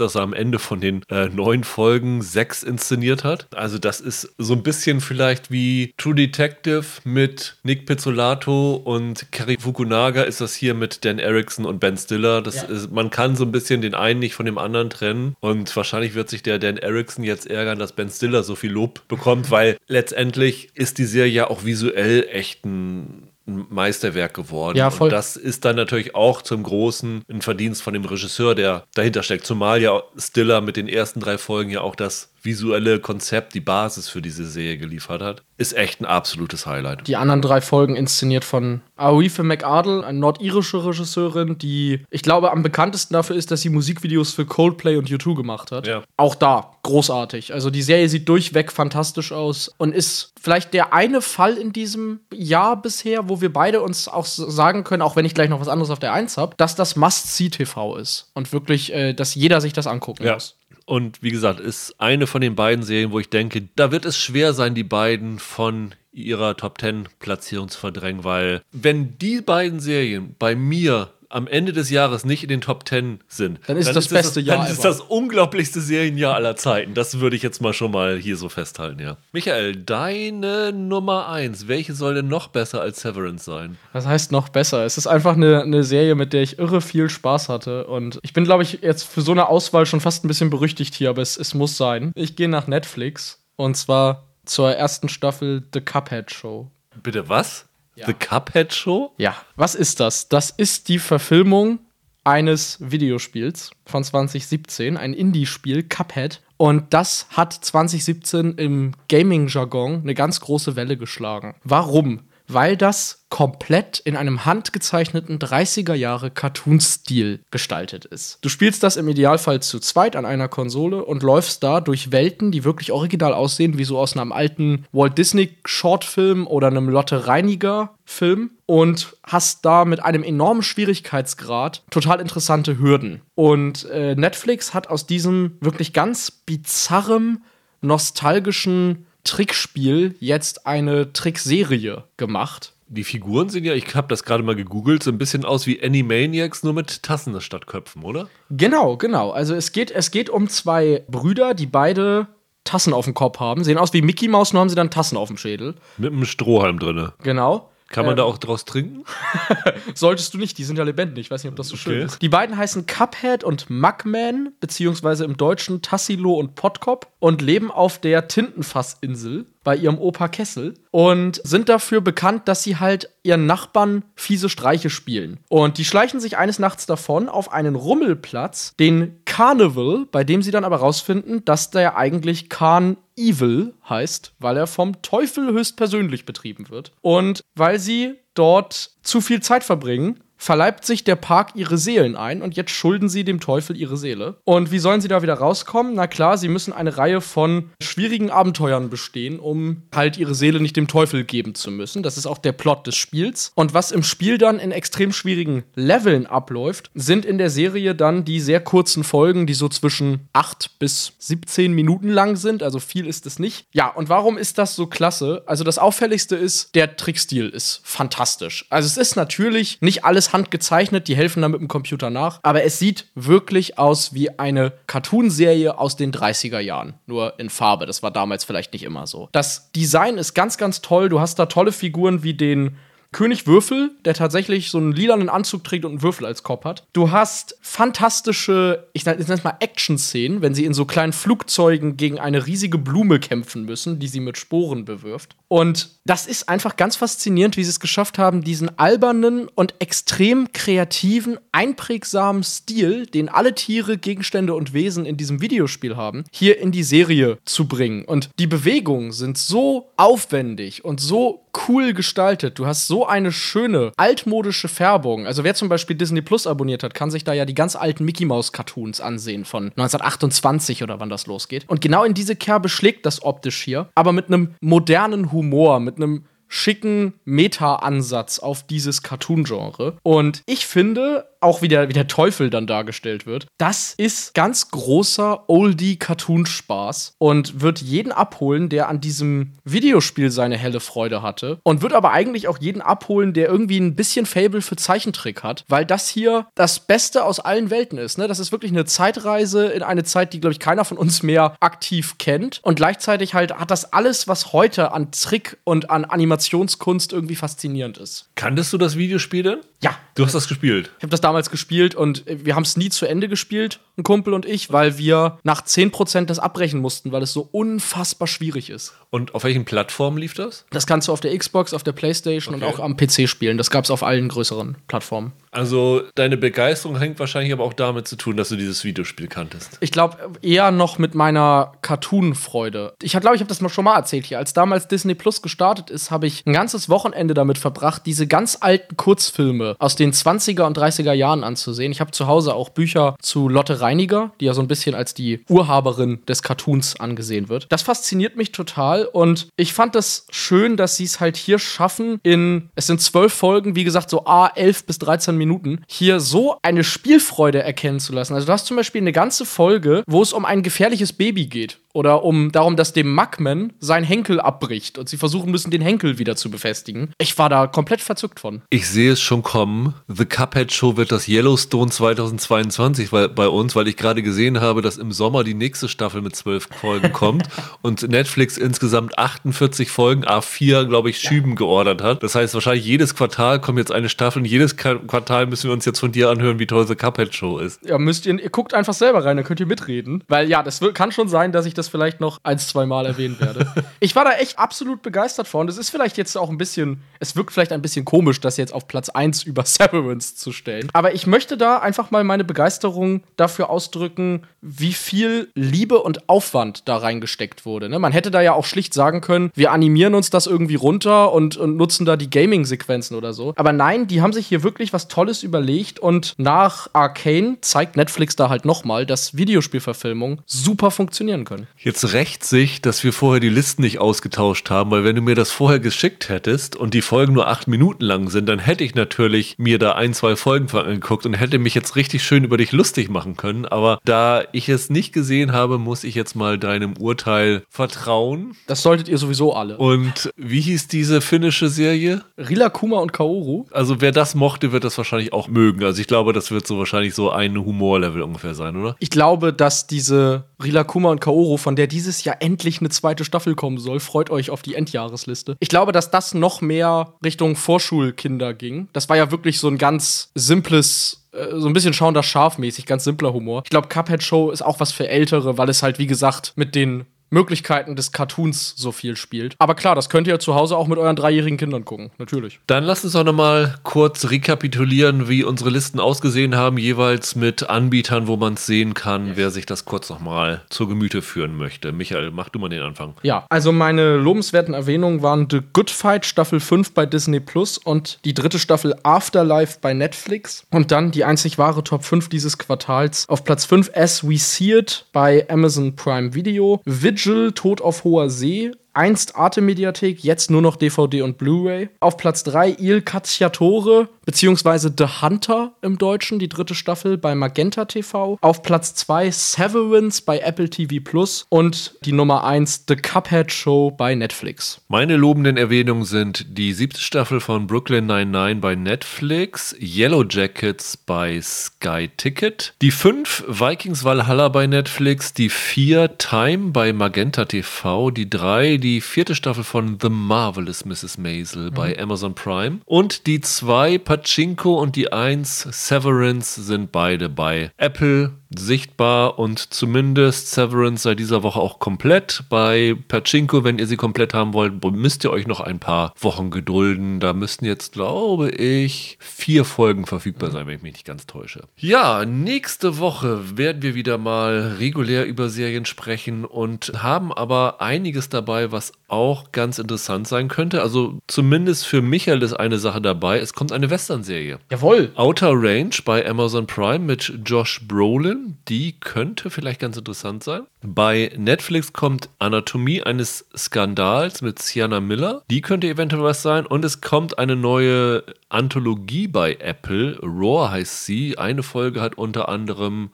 [0.00, 3.46] dass er am Ende von den äh, neun Folgen sechs inszeniert hat.
[3.54, 9.56] Also das ist so ein bisschen vielleicht wie True Detective mit Nick Pizzolato und Kerry
[9.60, 12.42] Fukunaga ist das hier mit Dan Erickson und Ben Stiller.
[12.42, 12.62] Das Ja.
[12.64, 16.14] ist, man kann so ein bisschen den einen nicht von dem anderen trennen und wahrscheinlich
[16.14, 19.76] wird sich der Dan Erickson jetzt ärgern, dass Ben Stiller so viel Lob bekommt, weil
[19.86, 24.78] letztendlich ist die Serie ja auch visuell echt ein ein Meisterwerk geworden.
[24.78, 25.08] Ja, voll.
[25.08, 29.22] Und das ist dann natürlich auch zum Großen ein Verdienst von dem Regisseur, der dahinter
[29.22, 29.46] steckt.
[29.46, 34.08] Zumal ja Stiller mit den ersten drei Folgen ja auch das visuelle Konzept, die Basis
[34.08, 35.42] für diese Serie geliefert hat.
[35.56, 37.06] Ist echt ein absolutes Highlight.
[37.06, 42.62] Die anderen drei Folgen inszeniert von Aoife McArdle, eine nordirische Regisseurin, die, ich glaube, am
[42.62, 45.86] bekanntesten dafür ist, dass sie Musikvideos für Coldplay und U2 gemacht hat.
[45.86, 46.02] Ja.
[46.16, 47.52] Auch da, großartig.
[47.52, 52.20] Also die Serie sieht durchweg fantastisch aus und ist vielleicht der eine Fall in diesem
[52.32, 55.68] Jahr bisher, wo wir beide uns auch sagen können, auch wenn ich gleich noch was
[55.68, 58.30] anderes auf der Eins habe, dass das Must-See-TV ist.
[58.34, 60.34] Und wirklich, äh, dass jeder sich das angucken Ja.
[60.34, 60.56] muss.
[60.92, 64.18] Und wie gesagt, ist eine von den beiden Serien, wo ich denke, da wird es
[64.18, 69.80] schwer sein, die beiden von ihrer Top 10 Platzierung zu verdrängen, weil wenn die beiden
[69.80, 73.94] Serien bei mir am Ende des Jahres nicht in den Top 10 sind, Dann ist
[73.94, 74.88] das beste das, Jahr Dann ist ever.
[74.88, 76.94] das unglaublichste Serienjahr aller Zeiten.
[76.94, 79.16] Das würde ich jetzt mal schon mal hier so festhalten, ja.
[79.32, 83.78] Michael, deine Nummer 1, welche soll denn noch besser als Severance sein?
[83.92, 84.84] Das heißt noch besser.
[84.84, 87.86] Es ist einfach eine, eine Serie, mit der ich irre viel Spaß hatte.
[87.86, 90.94] Und ich bin, glaube ich, jetzt für so eine Auswahl schon fast ein bisschen berüchtigt
[90.94, 92.12] hier, aber es, es muss sein.
[92.14, 96.70] Ich gehe nach Netflix und zwar zur ersten Staffel The Cuphead Show.
[97.02, 97.66] Bitte was?
[97.94, 98.06] Ja.
[98.06, 99.12] The Cuphead Show?
[99.18, 100.28] Ja, was ist das?
[100.28, 101.80] Das ist die Verfilmung
[102.24, 106.40] eines Videospiels von 2017, ein Indie-Spiel, Cuphead.
[106.56, 111.56] Und das hat 2017 im Gaming-Jargon eine ganz große Welle geschlagen.
[111.64, 112.20] Warum?
[112.54, 118.38] Weil das komplett in einem handgezeichneten 30er Jahre Cartoon-Stil gestaltet ist.
[118.42, 122.52] Du spielst das im Idealfall zu zweit an einer Konsole und läufst da durch Welten,
[122.52, 127.26] die wirklich original aussehen, wie so aus einem alten Walt Disney Shortfilm oder einem Lotte
[127.26, 133.22] Reiniger Film und hast da mit einem enormen Schwierigkeitsgrad total interessante Hürden.
[133.34, 137.42] Und äh, Netflix hat aus diesem wirklich ganz bizarrem,
[137.80, 142.72] nostalgischen Trickspiel jetzt eine Trickserie gemacht.
[142.88, 145.82] Die Figuren sind ja, ich habe das gerade mal gegoogelt, so ein bisschen aus wie
[145.82, 148.28] Animaniacs, nur mit Tassen statt Köpfen, oder?
[148.50, 149.30] Genau, genau.
[149.30, 152.26] Also es geht, es geht um zwei Brüder, die beide
[152.64, 153.64] Tassen auf dem Kopf haben.
[153.64, 155.74] Sehen aus wie Mickey Mouse, nur haben sie dann Tassen auf dem Schädel.
[155.96, 157.08] Mit einem Strohhalm drin.
[157.22, 157.70] Genau.
[157.88, 158.16] Kann man Ähm.
[158.18, 159.04] da auch draus trinken?
[159.94, 161.26] Solltest du nicht, die sind ja lebendig.
[161.26, 162.04] Ich weiß nicht, ob das so schön Okay.
[162.04, 162.22] ist.
[162.22, 168.00] Die beiden heißen Cuphead und Mugman, beziehungsweise im Deutschen Tassilo und Pottkop und leben auf
[168.00, 174.02] der Tintenfassinsel bei ihrem Opa Kessel und sind dafür bekannt, dass sie halt ihren Nachbarn
[174.16, 175.38] fiese Streiche spielen.
[175.48, 180.50] Und die schleichen sich eines Nachts davon auf einen Rummelplatz, den Carnival, bei dem sie
[180.50, 186.70] dann aber rausfinden, dass der eigentlich Carn Evil heißt, weil er vom Teufel höchstpersönlich betrieben
[186.70, 186.90] wird.
[187.02, 192.42] Und weil sie dort zu viel Zeit verbringen, verleibt sich der Park ihre Seelen ein
[192.42, 194.38] und jetzt schulden sie dem Teufel ihre Seele.
[194.42, 195.94] Und wie sollen sie da wieder rauskommen?
[195.94, 200.76] Na klar, sie müssen eine Reihe von schwierigen Abenteuern bestehen, um halt ihre Seele nicht
[200.76, 202.02] dem Teufel geben zu müssen.
[202.02, 203.52] Das ist auch der Plot des Spiels.
[203.54, 208.24] Und was im Spiel dann in extrem schwierigen Leveln abläuft, sind in der Serie dann
[208.24, 212.64] die sehr kurzen Folgen, die so zwischen 8 bis 17 Minuten lang sind.
[212.64, 213.66] Also viel ist es nicht.
[213.70, 215.44] Ja, und warum ist das so klasse?
[215.46, 218.66] Also das Auffälligste ist, der Trickstil ist fantastisch.
[218.70, 222.64] Also es ist natürlich nicht alles handgezeichnet, die helfen da mit dem Computer nach, aber
[222.64, 227.86] es sieht wirklich aus wie eine Cartoonserie aus den 30er Jahren, nur in Farbe.
[227.86, 229.28] Das war damals vielleicht nicht immer so.
[229.32, 231.08] Das Design ist ganz, ganz toll.
[231.08, 232.76] Du hast da tolle Figuren wie den
[233.12, 236.84] König Würfel, der tatsächlich so einen lilanen Anzug trägt und einen Würfel als Kopf hat.
[236.92, 242.18] Du hast fantastische, ich nenne es mal Action-Szenen, wenn sie in so kleinen Flugzeugen gegen
[242.18, 245.36] eine riesige Blume kämpfen müssen, die sie mit Sporen bewirft.
[245.48, 250.50] Und das ist einfach ganz faszinierend, wie sie es geschafft haben, diesen albernen und extrem
[250.52, 256.72] kreativen, einprägsamen Stil, den alle Tiere, Gegenstände und Wesen in diesem Videospiel haben, hier in
[256.72, 258.04] die Serie zu bringen.
[258.04, 262.58] Und die Bewegungen sind so aufwendig und so cool gestaltet.
[262.58, 265.26] Du hast so eine schöne, altmodische Färbung.
[265.26, 268.04] Also wer zum Beispiel Disney Plus abonniert hat, kann sich da ja die ganz alten
[268.04, 271.64] Mickey Mouse Cartoons ansehen von 1928 oder wann das losgeht.
[271.68, 275.96] Und genau in diese Kerbe schlägt das optisch hier, aber mit einem modernen Humor, mit
[275.96, 279.96] einem schicken Meta-Ansatz auf dieses Cartoon-Genre.
[280.02, 284.70] Und ich finde, auch wie der, wie der Teufel dann dargestellt wird, das ist ganz
[284.70, 291.58] großer Oldie-Cartoon-Spaß und wird jeden abholen, der an diesem Videospiel seine helle Freude hatte.
[291.64, 295.64] Und wird aber eigentlich auch jeden abholen, der irgendwie ein bisschen Fable für Zeichentrick hat,
[295.68, 298.18] weil das hier das Beste aus allen Welten ist.
[298.18, 298.28] Ne?
[298.28, 301.56] Das ist wirklich eine Zeitreise in eine Zeit, die, glaube ich, keiner von uns mehr
[301.60, 302.60] aktiv kennt.
[302.62, 307.98] Und gleichzeitig halt hat das alles, was heute an Trick und an Animationskunst irgendwie faszinierend
[307.98, 308.28] ist.
[308.34, 309.58] Kanntest du das Videospiel denn?
[309.82, 310.90] Ja, Du hast das gespielt.
[310.98, 314.32] ich habe das damals gespielt und wir haben es nie zu Ende gespielt, ein Kumpel
[314.34, 318.94] und ich, weil wir nach 10% das abbrechen mussten, weil es so unfassbar schwierig ist.
[319.10, 320.64] Und auf welchen Plattformen lief das?
[320.70, 322.72] Das kannst du auf der Xbox, auf der Playstation und Okay.
[322.74, 323.58] auch am PC spielen.
[323.58, 325.32] Das gab es auf allen größeren Plattformen.
[325.50, 329.76] Also deine Begeisterung hängt wahrscheinlich aber auch damit zu tun, dass du dieses Videospiel kanntest.
[329.80, 332.94] Ich glaube eher noch mit meiner Cartoon-Freude.
[333.02, 334.38] Ich glaube, ich habe das mal schon mal erzählt hier.
[334.38, 338.58] Als damals Disney Plus gestartet ist, habe ich ein ganzes Wochenende damit verbracht, diese ganz
[338.60, 341.92] alten Kurzfilme aus den 20er und 30er Jahren anzusehen.
[341.92, 345.14] Ich habe zu Hause auch Bücher zu Lotte Reiniger, die ja so ein bisschen als
[345.14, 347.66] die Urhaberin des Cartoons angesehen wird.
[347.70, 352.18] Das fasziniert mich total und ich fand das schön, dass sie es halt hier schaffen,
[352.22, 356.56] in, es sind zwölf Folgen, wie gesagt, so A, 11 bis 13 Minuten, hier so
[356.62, 358.34] eine Spielfreude erkennen zu lassen.
[358.34, 361.81] Also du hast zum Beispiel eine ganze Folge, wo es um ein gefährliches Baby geht.
[361.94, 366.18] Oder um darum, dass dem Mugman sein Henkel abbricht und sie versuchen müssen, den Henkel
[366.18, 367.12] wieder zu befestigen.
[367.18, 368.62] Ich war da komplett verzückt von.
[368.70, 369.94] Ich sehe es schon kommen.
[370.08, 374.80] The Cuphead Show wird das Yellowstone 2022 weil, bei uns, weil ich gerade gesehen habe,
[374.80, 377.48] dass im Sommer die nächste Staffel mit zwölf Folgen kommt
[377.82, 382.22] und Netflix insgesamt 48 Folgen, A4, glaube ich, Schüben geordert hat.
[382.22, 385.84] Das heißt, wahrscheinlich jedes Quartal kommt jetzt eine Staffel und jedes Quartal müssen wir uns
[385.84, 387.84] jetzt von dir anhören, wie toll The Cuphead Show ist.
[387.84, 390.24] Ja, müsst ihr, ihr guckt einfach selber rein, dann könnt ihr mitreden.
[390.28, 393.06] Weil ja, das kann schon sein, dass ich das das vielleicht noch ein, zwei Mal
[393.06, 393.66] erwähnen werde.
[394.00, 395.68] ich war da echt absolut begeistert von.
[395.68, 398.72] Es ist vielleicht jetzt auch ein bisschen, es wirkt vielleicht ein bisschen komisch, das jetzt
[398.72, 400.88] auf Platz 1 über Severance zu stellen.
[400.92, 406.88] Aber ich möchte da einfach mal meine Begeisterung dafür ausdrücken, wie viel Liebe und Aufwand
[406.88, 407.88] da reingesteckt wurde.
[407.88, 407.98] Ne?
[407.98, 411.56] Man hätte da ja auch schlicht sagen können, wir animieren uns das irgendwie runter und,
[411.56, 413.54] und nutzen da die Gaming-Sequenzen oder so.
[413.56, 418.36] Aber nein, die haben sich hier wirklich was Tolles überlegt und nach Arcane zeigt Netflix
[418.36, 421.66] da halt nochmal, dass Videospielverfilmungen super funktionieren können.
[421.84, 425.34] Jetzt rächt sich, dass wir vorher die Listen nicht ausgetauscht haben, weil wenn du mir
[425.34, 428.94] das vorher geschickt hättest und die Folgen nur acht Minuten lang sind, dann hätte ich
[428.94, 432.56] natürlich mir da ein, zwei Folgen von angeguckt und hätte mich jetzt richtig schön über
[432.56, 433.66] dich lustig machen können.
[433.66, 438.54] Aber da ich es nicht gesehen habe, muss ich jetzt mal deinem Urteil vertrauen.
[438.68, 439.76] Das solltet ihr sowieso alle.
[439.76, 442.22] Und wie hieß diese finnische Serie?
[442.38, 443.64] Rila Kuma und Kaoru.
[443.72, 445.82] Also wer das mochte, wird das wahrscheinlich auch mögen.
[445.82, 448.94] Also ich glaube, das wird so wahrscheinlich so ein Humorlevel ungefähr sein, oder?
[449.00, 453.24] Ich glaube, dass diese Rila Kuma und Kaoru, von der dieses Jahr endlich eine zweite
[453.24, 455.56] Staffel kommen soll, freut euch auf die Endjahresliste.
[455.60, 458.88] Ich glaube, dass das noch mehr Richtung Vorschulkinder ging.
[458.92, 462.86] Das war ja wirklich so ein ganz simples äh, so ein bisschen schauen das scharfmäßig,
[462.86, 463.62] ganz simpler Humor.
[463.64, 466.74] Ich glaube, Cuphead Show ist auch was für Ältere, weil es halt, wie gesagt, mit
[466.74, 469.56] den Möglichkeiten des Cartoons so viel spielt.
[469.58, 472.60] Aber klar, das könnt ihr zu Hause auch mit euren dreijährigen Kindern gucken, natürlich.
[472.66, 478.26] Dann lasst uns auch nochmal kurz rekapitulieren, wie unsere Listen ausgesehen haben, jeweils mit Anbietern,
[478.26, 481.92] wo man es sehen kann, wer sich das kurz nochmal zur Gemüte führen möchte.
[481.92, 483.14] Michael, mach du mal den Anfang.
[483.22, 488.18] Ja, also meine lobenswerten Erwähnungen waren The Good Fight Staffel 5 bei Disney Plus und
[488.26, 490.66] die dritte Staffel Afterlife bei Netflix.
[490.70, 493.26] Und dann die einzig wahre Top 5 dieses Quartals.
[493.28, 496.82] Auf Platz 5 As We See It bei Amazon Prime Video.
[496.84, 501.88] Vigil Vigil, Tod auf hoher See einst Arte-Mediathek, jetzt nur noch DVD und Blu-ray.
[502.00, 507.84] Auf Platz 3 Il Cacciatore, beziehungsweise The Hunter im Deutschen, die dritte Staffel bei Magenta
[507.84, 508.38] TV.
[508.40, 513.90] Auf Platz 2 Severance bei Apple TV Plus und die Nummer 1 The Cuphead Show
[513.90, 514.80] bei Netflix.
[514.88, 521.40] Meine lobenden Erwähnungen sind die siebte Staffel von Brooklyn 99 bei Netflix, Yellow Jackets bei
[521.40, 528.28] Sky Ticket, die 5 Vikings Valhalla bei Netflix, die 4 Time bei Magenta TV, die
[528.28, 531.16] 3 die vierte Staffel von The Marvelous Mrs.
[531.16, 531.74] Maisel mhm.
[531.74, 532.80] bei Amazon Prime.
[532.84, 540.50] Und die zwei Pachinko und die eins Severance sind beide bei Apple sichtbar und zumindest
[540.50, 542.44] Severance seit dieser Woche auch komplett.
[542.48, 546.50] Bei Pachinko, wenn ihr sie komplett haben wollt, müsst ihr euch noch ein paar Wochen
[546.50, 547.20] gedulden.
[547.20, 551.64] Da müssten jetzt, glaube ich, vier Folgen verfügbar sein, wenn ich mich nicht ganz täusche.
[551.76, 558.28] Ja, nächste Woche werden wir wieder mal regulär über Serien sprechen und haben aber einiges
[558.28, 560.82] dabei, was auch ganz interessant sein könnte.
[560.82, 563.38] Also zumindest für Michael ist eine Sache dabei.
[563.38, 564.58] Es kommt eine Western-Serie.
[564.70, 565.12] Jawohl.
[565.14, 570.62] Outer Range bei Amazon Prime mit Josh Brolin die könnte vielleicht ganz interessant sein.
[570.82, 575.42] Bei Netflix kommt Anatomie eines Skandals mit Sienna Miller.
[575.50, 576.66] Die könnte eventuell was sein.
[576.66, 580.18] Und es kommt eine neue Anthologie bei Apple.
[580.20, 581.38] Roar heißt sie.
[581.38, 583.10] Eine Folge hat unter anderem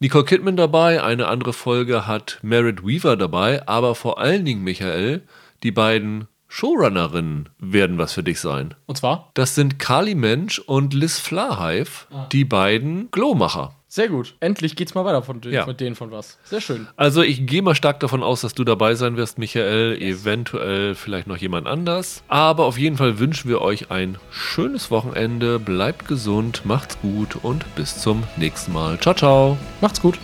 [0.00, 5.22] Nicole Kidman dabei, eine andere Folge hat Merritt Weaver dabei, aber vor allen Dingen, Michael,
[5.62, 8.74] die beiden Showrunnerinnen werden was für dich sein.
[8.86, 9.30] Und zwar?
[9.34, 12.26] Das sind Carly Mensch und Liz Flahive, ah.
[12.30, 13.74] die beiden Glowmacher.
[13.94, 14.34] Sehr gut.
[14.40, 15.66] Endlich geht's mal weiter von den, ja.
[15.66, 16.36] mit denen von was.
[16.42, 16.88] Sehr schön.
[16.96, 20.02] Also ich gehe mal stark davon aus, dass du dabei sein wirst, Michael.
[20.02, 20.22] Yes.
[20.22, 22.24] Eventuell vielleicht noch jemand anders.
[22.26, 25.60] Aber auf jeden Fall wünschen wir euch ein schönes Wochenende.
[25.60, 28.98] Bleibt gesund, macht's gut und bis zum nächsten Mal.
[28.98, 29.56] Ciao, ciao.
[29.80, 30.18] Macht's gut.